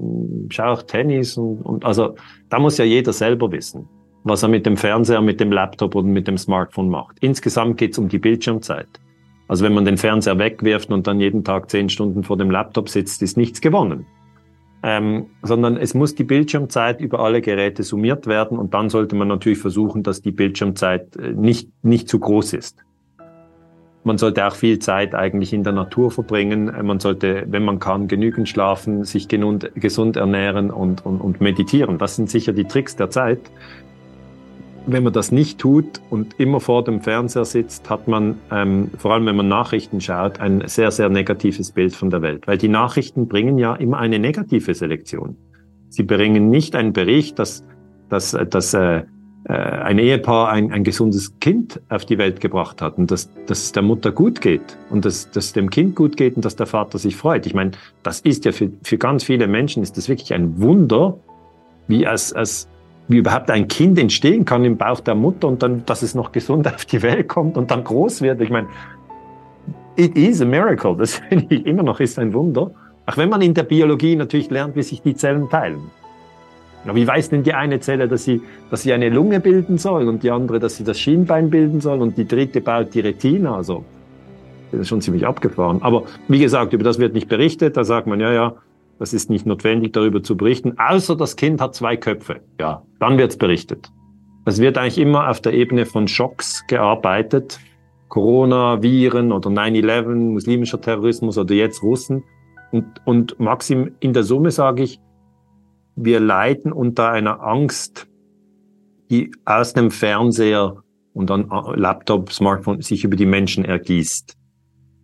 schaue 0.50 0.72
auch 0.72 0.82
Tennis 0.84 1.38
und, 1.38 1.62
und 1.62 1.86
also 1.86 2.15
da 2.50 2.58
muss 2.58 2.78
ja 2.78 2.86
jeder 2.86 3.13
selber 3.13 3.52
wissen, 3.52 3.88
was 4.24 4.41
er 4.41 4.50
mit 4.50 4.65
dem 4.65 4.78
Fernseher, 4.78 5.22
mit 5.22 5.39
dem 5.39 5.52
Laptop 5.52 5.93
oder 5.93 6.08
mit 6.08 6.28
dem 6.28 6.38
Smartphone 6.38 6.89
macht. 6.89 7.17
Insgesamt 7.19 7.78
geht 7.78 7.91
es 7.91 8.00
um 8.00 8.08
die 8.08 8.19
Bildschirmzeit. 8.19 8.88
Also 9.48 9.65
wenn 9.65 9.74
man 9.74 9.86
den 9.86 9.98
Fernseher 9.98 10.39
wegwirft 10.39 10.89
und 10.89 11.06
dann 11.06 11.19
jeden 11.19 11.43
Tag 11.43 11.69
zehn 11.69 11.89
Stunden 11.89 12.24
vor 12.24 12.38
dem 12.38 12.50
Laptop 12.50 12.89
sitzt, 12.89 13.22
ist 13.22 13.38
nichts 13.38 13.60
gewonnen. 13.60 14.06
Ähm, 14.82 15.28
sondern 15.41 15.78
es 15.78 15.93
muss 15.93 16.15
die 16.15 16.24
Bildschirmzeit 16.24 17.00
über 17.00 17.19
alle 17.19 17.41
Geräte 17.41 17.84
summiert 17.84 18.28
werden 18.28 18.58
und 18.58 18.74
dann 18.74 18.89
sollte 18.89 19.15
man 19.15 19.30
natürlich 19.30 19.60
versuchen, 19.60 20.04
dass 20.04 20.22
die 20.22 20.32
Bildschirmzeit 20.32 21.15
äh, 21.15 21.32
nicht, 21.34 21.69
nicht 21.84 22.10
zu 22.10 22.19
groß 22.19 22.54
ist. 22.54 22.84
Man 24.03 24.17
sollte 24.17 24.45
auch 24.45 24.55
viel 24.55 24.79
Zeit 24.79 25.15
eigentlich 25.15 25.53
in 25.53 25.63
der 25.63 25.73
Natur 25.73 26.11
verbringen. 26.11 26.73
Man 26.85 26.99
sollte, 26.99 27.45
wenn 27.47 27.63
man 27.63 27.79
kann, 27.79 28.07
genügend 28.07 28.49
schlafen, 28.49 29.05
sich 29.05 29.27
gesund 29.29 30.15
ernähren 30.15 30.71
und, 30.71 31.05
und, 31.05 31.21
und 31.21 31.39
meditieren. 31.39 31.97
Das 31.97 32.17
sind 32.17 32.29
sicher 32.29 32.51
die 32.51 32.65
Tricks 32.65 32.95
der 32.95 33.09
Zeit 33.09 33.39
wenn 34.85 35.03
man 35.03 35.13
das 35.13 35.31
nicht 35.31 35.59
tut 35.59 36.01
und 36.09 36.39
immer 36.39 36.59
vor 36.59 36.83
dem 36.83 37.01
Fernseher 37.01 37.45
sitzt, 37.45 37.89
hat 37.89 38.07
man, 38.07 38.39
ähm, 38.51 38.91
vor 38.97 39.13
allem 39.13 39.25
wenn 39.25 39.35
man 39.35 39.47
Nachrichten 39.47 40.01
schaut, 40.01 40.39
ein 40.39 40.63
sehr, 40.67 40.91
sehr 40.91 41.09
negatives 41.09 41.71
Bild 41.71 41.95
von 41.95 42.09
der 42.09 42.21
Welt. 42.21 42.47
Weil 42.47 42.57
die 42.57 42.67
Nachrichten 42.67 43.27
bringen 43.27 43.57
ja 43.57 43.75
immer 43.75 43.97
eine 43.97 44.19
negative 44.19 44.73
Selektion. 44.73 45.37
Sie 45.89 46.03
bringen 46.03 46.49
nicht 46.49 46.75
einen 46.75 46.93
Bericht, 46.93 47.39
dass, 47.39 47.63
dass, 48.09 48.37
dass 48.49 48.73
äh, 48.73 48.97
äh, 48.97 49.03
ein 49.49 49.99
Ehepaar 49.99 50.49
ein, 50.49 50.71
ein 50.71 50.84
gesundes 50.84 51.38
Kind 51.39 51.82
auf 51.89 52.06
die 52.06 52.17
Welt 52.17 52.39
gebracht 52.39 52.82
hat 52.82 52.97
und 52.97 53.12
dass, 53.12 53.29
dass 53.45 53.63
es 53.63 53.71
der 53.73 53.84
Mutter 53.84 54.12
gut 54.12 54.39
geht 54.39 54.77
und 54.89 55.03
dass, 55.03 55.29
dass 55.32 55.45
es 55.45 55.53
dem 55.53 55.69
Kind 55.69 55.95
gut 55.95 56.15
geht 56.15 56.38
und 56.38 56.45
dass 56.45 56.56
der 56.56 56.65
Vater 56.65 56.97
sich 56.97 57.17
freut. 57.17 57.45
Ich 57.45 57.53
meine, 57.53 57.71
das 58.03 58.21
ist 58.21 58.45
ja 58.45 58.53
für, 58.53 58.71
für 58.84 58.97
ganz 58.97 59.25
viele 59.25 59.47
Menschen 59.47 59.84
ist 59.84 59.97
das 59.97 60.08
wirklich 60.08 60.34
ein 60.34 60.62
Wunder, 60.62 61.17
wie 61.88 62.06
es, 62.06 62.32
es 62.32 62.69
wie 63.10 63.17
überhaupt 63.17 63.51
ein 63.51 63.67
Kind 63.67 63.99
entstehen 63.99 64.45
kann 64.45 64.63
im 64.63 64.77
Bauch 64.77 65.01
der 65.01 65.15
Mutter 65.15 65.49
und 65.49 65.62
dann, 65.62 65.86
dass 65.86 66.03
es 66.03 66.15
noch 66.15 66.32
gesund 66.32 66.65
auf 66.73 66.86
die 66.86 67.01
Welt 67.01 67.27
kommt 67.27 67.58
und 67.58 67.69
dann 67.69 67.84
groß 67.84 68.21
wird. 68.21 68.39
Ich 68.39 68.49
meine, 68.49 68.67
it 69.97 70.15
is 70.15 70.41
a 70.41 70.45
miracle. 70.45 70.95
Das 70.95 71.15
finde 71.29 71.53
ich 71.53 71.65
immer 71.65 71.84
noch 71.84 71.99
ist 71.99 72.17
ein 72.17 72.34
Wunder. 72.34 72.71
Auch 73.06 73.17
wenn 73.17 73.27
man 73.27 73.41
in 73.41 73.53
der 73.53 73.63
Biologie 73.63 74.15
natürlich 74.15 74.49
lernt, 74.49 74.77
wie 74.77 74.84
sich 74.84 75.01
die 75.01 75.15
Zellen 75.15 75.49
teilen. 75.49 75.91
Aber 76.86 76.96
wie 76.96 77.08
weiß 77.08 77.30
denn 77.30 77.43
die 77.43 77.54
eine 77.54 77.80
Zelle, 77.80 78.08
dass 78.08 78.24
sie, 78.24 78.41
dass 78.69 78.82
sie 78.82 78.93
eine 78.93 79.10
Lunge 79.10 79.39
bilden 79.39 79.78
soll 79.78 80.08
und 80.08 80.24
die 80.24 80.32
andere, 80.32 80.60
dass 80.60 80.76
sie 80.76 80.84
das 80.84 81.00
Schienbein 81.00 81.50
bilden 81.50 81.82
soll 81.82 82.02
und 82.02 82.17
die 82.17 82.28
dritte 82.28 82.62
baut 82.62 82.93
die 82.93 83.00
Retina? 83.00 83.56
Also, 83.56 83.86
das 84.72 84.82
ist 84.82 84.88
schon 84.89 85.02
ziemlich 85.02 85.26
abgefahren. 85.26 85.82
Aber 85.82 86.04
wie 86.28 86.39
gesagt, 86.39 86.74
über 86.74 86.84
das 86.84 87.00
wird 87.00 87.13
nicht 87.13 87.30
berichtet. 87.30 87.78
Da 87.78 87.84
sagt 87.84 88.08
man, 88.08 88.19
ja, 88.19 88.34
ja, 88.34 88.56
das 89.00 89.13
ist 89.13 89.30
nicht 89.30 89.46
notwendig, 89.46 89.93
darüber 89.93 90.24
zu 90.24 90.38
berichten, 90.38 90.78
außer 90.78 91.15
das 91.15 91.36
Kind 91.36 91.62
hat 91.62 91.76
zwei 91.76 91.98
Köpfe. 91.98 92.41
Ja, 92.60 92.84
dann 93.00 93.17
wird's 93.17 93.38
berichtet. 93.38 93.91
Es 94.46 94.60
wird 94.60 94.78
eigentlich 94.78 94.98
immer 94.98 95.30
auf 95.30 95.39
der 95.41 95.54
Ebene 95.54 95.86
von 95.86 96.08
Schocks 96.08 96.65
gearbeitet. 96.67 97.60
Corona, 98.10 98.82
Viren 98.84 99.32
oder 99.32 99.50
9-11, 99.50 100.15
muslimischer 100.15 100.80
Terrorismus 100.80 101.38
oder 101.38 101.54
jetzt 101.54 101.82
Russen. 101.82 102.24
Und, 102.72 102.86
und 103.06 103.39
Maxim, 103.39 103.91
in 104.02 104.13
der 104.13 104.24
Summe 104.24 104.52
sage 104.52 104.84
ich, 104.84 105.00
wir 105.95 106.19
leiden 106.19 106.71
unter 106.71 107.12
einer 107.12 107.41
Angst, 107.41 108.08
die 109.10 109.32
aus 109.45 109.73
dem 109.73 109.91
Fernseher 109.91 110.84
und 111.13 111.29
dann 111.29 111.49
Laptop, 111.75 112.32
Smartphone 112.32 112.82
sich 112.82 113.03
über 113.03 113.15
die 113.15 113.25
Menschen 113.25 113.65
ergießt. 113.65 114.36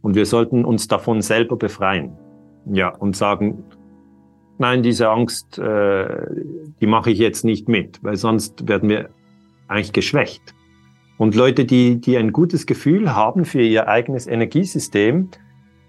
Und 0.02 0.16
wir 0.16 0.26
sollten 0.26 0.66
uns 0.66 0.88
davon 0.88 1.22
selber 1.22 1.58
befreien. 1.58 2.18
Ja, 2.72 2.90
und 2.90 3.16
sagen, 3.16 3.64
nein, 4.58 4.84
diese 4.84 5.10
Angst, 5.10 5.58
äh, 5.60 6.26
die 6.82 6.88
mache 6.88 7.12
ich 7.12 7.20
jetzt 7.20 7.46
nicht 7.46 7.68
mit, 7.68 8.04
weil 8.04 8.16
sonst 8.16 8.68
werden 8.68 8.90
wir 8.90 9.10
eigentlich 9.68 9.94
geschwächt. 9.94 10.56
Und 11.18 11.36
Leute, 11.36 11.66
die, 11.66 12.00
die 12.00 12.18
ein 12.18 12.32
gutes 12.32 12.66
Gefühl 12.66 13.14
haben 13.14 13.46
für 13.46 13.62
ihr 13.62 13.88
eigenes 13.88 14.26
Energiesystem, 14.26 15.30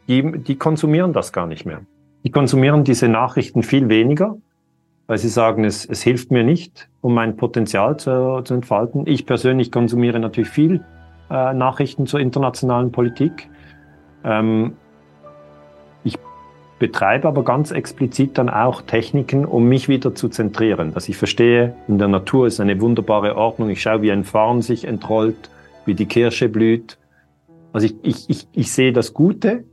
die, 0.09 0.39
die 0.43 0.57
konsumieren 0.57 1.13
das 1.13 1.33
gar 1.33 1.47
nicht 1.47 1.65
mehr. 1.65 1.83
Die 2.25 2.31
konsumieren 2.31 2.85
diese 2.85 3.09
Nachrichten 3.09 3.63
viel 3.63 3.89
weniger, 3.89 4.37
weil 5.11 5.19
sie 5.19 5.29
sagen, 5.29 5.65
es, 5.65 5.85
es 5.85 6.03
hilft 6.03 6.31
mir 6.31 6.45
nicht, 6.45 6.89
um 7.01 7.15
mein 7.15 7.37
Potenzial 7.37 7.97
zu, 7.97 8.43
zu 8.45 8.55
entfalten. 8.55 9.09
Ich 9.09 9.27
persönlich 9.27 9.73
konsumiere 9.73 10.21
natürlich 10.21 10.51
viel 10.51 10.85
äh, 11.29 11.53
Nachrichten 11.53 12.07
zur 12.07 12.21
internationalen 12.21 12.93
Politik. 12.93 13.49
Ähm, 14.23 14.75
betreibe 16.79 17.27
aber 17.27 17.43
ganz 17.43 17.73
explizit 17.73 18.39
dann 18.39 18.49
auch 18.49 18.83
Techniken, 18.83 19.45
um 19.47 19.65
mich 19.65 19.89
wieder 19.89 20.15
zu 20.15 20.29
zentrieren, 20.29 20.95
dass 20.95 21.09
ich 21.09 21.17
verstehe, 21.17 21.75
in 21.89 21.99
der 21.99 22.07
Natur 22.07 22.47
ist 22.47 22.61
eine 22.61 22.81
wunderbare 22.81 23.37
Ordnung. 23.37 23.69
Ich 23.69 23.83
schaue, 23.83 24.03
wie 24.03 24.13
ein 24.13 24.23
Farn 24.23 24.63
sich 24.63 24.85
entrollt, 24.85 25.51
wie 25.87 25.95
die 25.95 26.07
Kirsche 26.07 26.49
blüht. 26.49 26.99
Also 27.73 27.87
ich, 27.87 27.97
ich, 28.03 28.31
ich, 28.31 28.49
ich 28.53 28.73
sehe 28.73 28.93
das 28.93 29.13
Gute, 29.13 29.65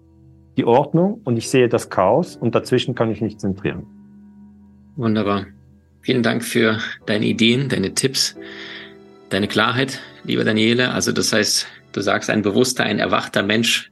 die 0.58 0.66
Ordnung 0.66 1.22
und 1.26 1.38
ich 1.38 1.48
sehe 1.52 1.70
das 1.70 1.92
Chaos 1.92 2.36
und 2.36 2.56
dazwischen 2.56 2.96
kann 2.96 3.12
ich 3.12 3.22
mich 3.22 3.38
zentrieren. 3.38 3.97
Wunderbar. 4.98 5.46
Vielen 6.02 6.24
Dank 6.24 6.44
für 6.44 6.80
deine 7.06 7.28
Ideen, 7.28 7.70
deine 7.70 7.94
Tipps, 7.94 8.36
deine 9.30 9.48
Klarheit, 9.48 10.00
lieber 10.24 10.44
Daniele. 10.44 10.92
Also 10.92 11.12
das 11.12 11.32
heißt, 11.32 11.68
du 11.92 12.02
sagst, 12.02 12.32
ein 12.32 12.42
bewusster, 12.42 12.84
ein 12.84 12.98
erwachter 12.98 13.44
Mensch 13.44 13.92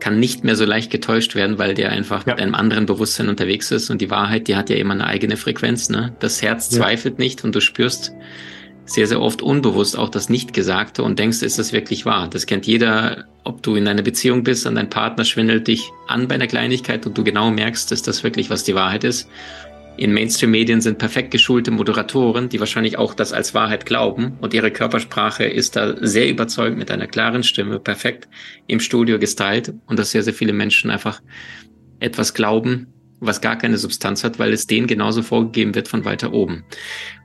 kann 0.00 0.18
nicht 0.18 0.42
mehr 0.42 0.56
so 0.56 0.64
leicht 0.64 0.90
getäuscht 0.90 1.36
werden, 1.36 1.58
weil 1.58 1.74
der 1.74 1.90
einfach 1.90 2.26
ja. 2.26 2.32
mit 2.32 2.42
einem 2.42 2.56
anderen 2.56 2.84
Bewusstsein 2.84 3.28
unterwegs 3.28 3.70
ist 3.70 3.90
und 3.90 4.00
die 4.00 4.10
Wahrheit, 4.10 4.48
die 4.48 4.56
hat 4.56 4.70
ja 4.70 4.76
immer 4.76 4.94
eine 4.94 5.06
eigene 5.06 5.36
Frequenz. 5.36 5.88
Ne? 5.88 6.16
Das 6.18 6.42
Herz 6.42 6.68
ja. 6.72 6.78
zweifelt 6.78 7.20
nicht 7.20 7.44
und 7.44 7.54
du 7.54 7.60
spürst 7.60 8.12
sehr, 8.86 9.06
sehr 9.06 9.20
oft 9.20 9.40
unbewusst 9.40 9.96
auch 9.96 10.08
das 10.08 10.28
Nichtgesagte 10.28 11.04
und 11.04 11.18
denkst, 11.20 11.42
ist 11.42 11.60
das 11.60 11.72
wirklich 11.72 12.04
wahr? 12.06 12.28
Das 12.28 12.46
kennt 12.46 12.66
jeder, 12.66 13.24
ob 13.44 13.62
du 13.62 13.76
in 13.76 13.86
einer 13.86 14.02
Beziehung 14.02 14.42
bist 14.42 14.66
und 14.66 14.74
dein 14.74 14.90
Partner 14.90 15.24
schwindelt 15.24 15.68
dich 15.68 15.90
an 16.08 16.26
bei 16.26 16.34
einer 16.34 16.48
Kleinigkeit 16.48 17.06
und 17.06 17.16
du 17.16 17.22
genau 17.22 17.50
merkst, 17.50 17.92
ist 17.92 18.08
das 18.08 18.24
wirklich, 18.24 18.50
was 18.50 18.64
die 18.64 18.74
Wahrheit 18.74 19.04
ist 19.04 19.28
in 19.96 20.12
Mainstream-Medien 20.12 20.80
sind 20.80 20.98
perfekt 20.98 21.30
geschulte 21.30 21.70
Moderatoren, 21.70 22.48
die 22.48 22.58
wahrscheinlich 22.58 22.98
auch 22.98 23.14
das 23.14 23.32
als 23.32 23.54
Wahrheit 23.54 23.86
glauben 23.86 24.36
und 24.40 24.52
ihre 24.52 24.70
Körpersprache 24.70 25.44
ist 25.44 25.76
da 25.76 25.94
sehr 26.00 26.28
überzeugend 26.28 26.78
mit 26.78 26.90
einer 26.90 27.06
klaren 27.06 27.42
Stimme, 27.42 27.78
perfekt 27.78 28.28
im 28.66 28.80
Studio 28.80 29.18
gestylt 29.18 29.72
und 29.86 29.98
dass 29.98 30.10
sehr, 30.10 30.22
sehr 30.22 30.34
viele 30.34 30.52
Menschen 30.52 30.90
einfach 30.90 31.20
etwas 32.00 32.34
glauben, 32.34 32.88
was 33.20 33.40
gar 33.40 33.56
keine 33.56 33.78
Substanz 33.78 34.24
hat, 34.24 34.38
weil 34.38 34.52
es 34.52 34.66
denen 34.66 34.86
genauso 34.86 35.22
vorgegeben 35.22 35.74
wird 35.74 35.88
von 35.88 36.04
weiter 36.04 36.32
oben. 36.32 36.64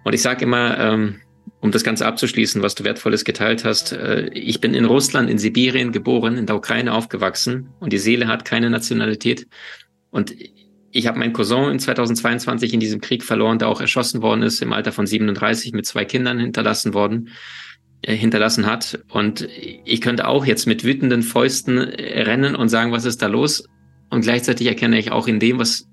Und 0.04 0.14
ich 0.14 0.22
sage 0.22 0.46
immer, 0.46 0.78
ähm, 0.78 1.16
um 1.62 1.72
das 1.72 1.84
Ganze 1.84 2.06
abzuschließen, 2.06 2.62
was 2.62 2.76
du 2.76 2.84
wertvolles 2.84 3.26
geteilt 3.26 3.66
hast, 3.66 3.92
äh, 3.92 4.30
ich 4.30 4.62
bin 4.62 4.74
in 4.74 4.86
Russland, 4.86 5.30
in 5.30 5.38
Sibirien 5.38 5.92
geboren, 5.92 6.38
in 6.38 6.46
der 6.46 6.56
Ukraine 6.56 6.94
aufgewachsen 6.94 7.70
und 7.80 7.92
die 7.92 7.98
Seele 7.98 8.28
hat 8.28 8.46
keine 8.46 8.70
Nationalität. 8.70 9.48
Und 10.12 10.34
ich 10.92 11.08
habe 11.08 11.20
meinen 11.20 11.34
Cousin 11.34 11.72
in 11.72 11.80
2022 11.80 12.74
in 12.74 12.80
diesem 12.80 13.02
Krieg 13.02 13.24
verloren, 13.24 13.60
der 13.60 13.68
auch 13.68 13.82
erschossen 13.82 14.22
worden 14.22 14.44
ist, 14.44 14.62
im 14.62 14.74
Alter 14.74 14.92
von 14.92 15.06
37 15.06 15.74
mit 15.74 15.86
zwei 15.86 16.06
Kindern 16.06 16.40
hinterlassen 16.40 16.94
worden. 16.94 17.30
äh, 18.02 18.16
hinterlassen 18.16 18.66
hat. 18.66 19.00
Und 19.10 19.48
ich 19.84 20.00
könnte 20.00 20.28
auch 20.28 20.46
jetzt 20.46 20.66
mit 20.68 20.86
wütenden 20.86 21.22
Fäusten 21.22 21.80
rennen 21.80 22.56
und 22.56 22.70
sagen, 22.70 22.94
was 22.94 23.04
ist 23.04 23.22
da 23.22 23.28
los? 23.28 23.66
Und 24.10 24.22
gleichzeitig 24.22 24.68
erkenne 24.68 24.98
ich 24.98 25.12
auch 25.12 25.28
in 25.28 25.40
dem, 25.40 25.60
was 25.60 25.86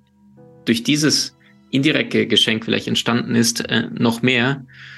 durch 0.64 0.84
dieses 0.84 1.36
indirekte 1.70 2.26
Geschenk 2.26 2.64
vielleicht 2.64 2.86
entstanden 2.86 3.34
ist, 3.34 3.68
äh, 3.68 3.88
noch 3.92 4.22
mehr 4.22 4.64
äh, 4.64 4.95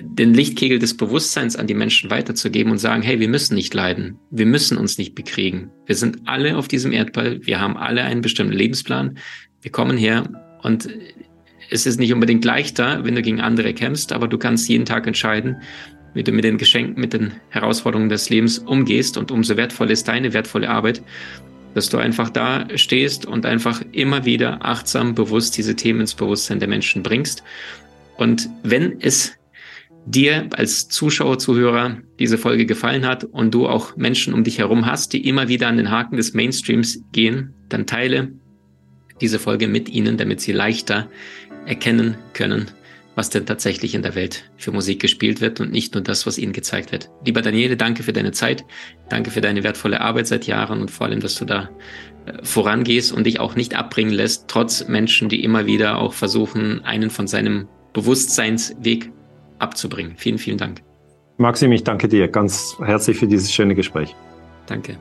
den 0.00 0.32
Lichtkegel 0.32 0.78
des 0.78 0.96
Bewusstseins 0.96 1.56
an 1.56 1.66
die 1.66 1.74
Menschen 1.74 2.10
weiterzugeben 2.10 2.72
und 2.72 2.78
sagen, 2.78 3.02
hey, 3.02 3.20
wir 3.20 3.28
müssen 3.28 3.54
nicht 3.54 3.74
leiden, 3.74 4.18
wir 4.30 4.46
müssen 4.46 4.78
uns 4.78 4.96
nicht 4.96 5.14
bekriegen. 5.14 5.70
Wir 5.84 5.94
sind 5.96 6.20
alle 6.24 6.56
auf 6.56 6.68
diesem 6.68 6.92
Erdball, 6.92 7.40
wir 7.42 7.60
haben 7.60 7.76
alle 7.76 8.02
einen 8.02 8.22
bestimmten 8.22 8.54
Lebensplan, 8.54 9.18
wir 9.60 9.70
kommen 9.70 9.98
her 9.98 10.28
und 10.62 10.88
es 11.70 11.84
ist 11.84 11.98
nicht 11.98 12.12
unbedingt 12.12 12.44
leichter, 12.44 13.04
wenn 13.04 13.16
du 13.16 13.22
gegen 13.22 13.40
andere 13.40 13.74
kämpfst, 13.74 14.12
aber 14.12 14.28
du 14.28 14.38
kannst 14.38 14.68
jeden 14.68 14.86
Tag 14.86 15.06
entscheiden, 15.06 15.56
wie 16.14 16.22
du 16.22 16.32
mit 16.32 16.44
den 16.44 16.56
Geschenken, 16.56 16.98
mit 16.98 17.12
den 17.12 17.32
Herausforderungen 17.50 18.08
des 18.08 18.30
Lebens 18.30 18.58
umgehst 18.58 19.18
und 19.18 19.30
umso 19.30 19.56
wertvoll 19.56 19.90
ist 19.90 20.08
deine 20.08 20.32
wertvolle 20.32 20.70
Arbeit, 20.70 21.02
dass 21.74 21.90
du 21.90 21.98
einfach 21.98 22.30
da 22.30 22.66
stehst 22.76 23.26
und 23.26 23.44
einfach 23.44 23.82
immer 23.92 24.24
wieder 24.24 24.64
achtsam, 24.64 25.14
bewusst 25.14 25.58
diese 25.58 25.76
Themen 25.76 26.00
ins 26.00 26.14
Bewusstsein 26.14 26.58
der 26.60 26.68
Menschen 26.68 27.02
bringst. 27.02 27.42
Und 28.16 28.48
wenn 28.62 28.98
es 29.02 29.36
dir 30.06 30.48
als 30.52 30.88
Zuschauer, 30.88 31.38
Zuhörer 31.38 31.98
diese 32.18 32.38
Folge 32.38 32.64
gefallen 32.64 33.04
hat 33.04 33.24
und 33.24 33.52
du 33.52 33.68
auch 33.68 33.96
Menschen 33.96 34.32
um 34.32 34.44
dich 34.44 34.58
herum 34.58 34.86
hast, 34.86 35.12
die 35.12 35.28
immer 35.28 35.48
wieder 35.48 35.68
an 35.68 35.76
den 35.76 35.90
Haken 35.90 36.16
des 36.16 36.32
Mainstreams 36.32 37.00
gehen, 37.12 37.54
dann 37.68 37.86
teile 37.86 38.32
diese 39.20 39.38
Folge 39.38 39.66
mit 39.66 39.88
ihnen, 39.88 40.16
damit 40.16 40.40
sie 40.40 40.52
leichter 40.52 41.08
erkennen 41.66 42.16
können, 42.34 42.66
was 43.16 43.30
denn 43.30 43.46
tatsächlich 43.46 43.94
in 43.94 44.02
der 44.02 44.14
Welt 44.14 44.50
für 44.56 44.70
Musik 44.70 45.00
gespielt 45.00 45.40
wird 45.40 45.58
und 45.58 45.72
nicht 45.72 45.94
nur 45.94 46.04
das, 46.04 46.26
was 46.26 46.38
ihnen 46.38 46.52
gezeigt 46.52 46.92
wird. 46.92 47.10
Lieber 47.24 47.42
Daniele, 47.42 47.76
danke 47.76 48.04
für 48.04 48.12
deine 48.12 48.30
Zeit, 48.30 48.64
danke 49.08 49.30
für 49.30 49.40
deine 49.40 49.64
wertvolle 49.64 50.00
Arbeit 50.00 50.28
seit 50.28 50.46
Jahren 50.46 50.80
und 50.80 50.90
vor 50.90 51.06
allem, 51.06 51.20
dass 51.20 51.34
du 51.34 51.44
da 51.44 51.70
äh, 52.26 52.44
vorangehst 52.44 53.12
und 53.12 53.24
dich 53.24 53.40
auch 53.40 53.56
nicht 53.56 53.74
abbringen 53.74 54.12
lässt, 54.12 54.44
trotz 54.46 54.86
Menschen, 54.86 55.28
die 55.28 55.42
immer 55.42 55.66
wieder 55.66 55.98
auch 55.98 56.12
versuchen, 56.12 56.84
einen 56.84 57.10
von 57.10 57.26
seinem 57.26 57.66
Bewusstseinsweg 57.92 59.10
abzubringen. 59.58 60.14
Vielen, 60.16 60.38
vielen 60.38 60.58
Dank. 60.58 60.82
Maxim, 61.38 61.72
ich 61.72 61.84
danke 61.84 62.08
dir 62.08 62.28
ganz 62.28 62.76
herzlich 62.82 63.18
für 63.18 63.26
dieses 63.26 63.52
schöne 63.52 63.74
Gespräch. 63.74 64.14
Danke. 64.66 64.96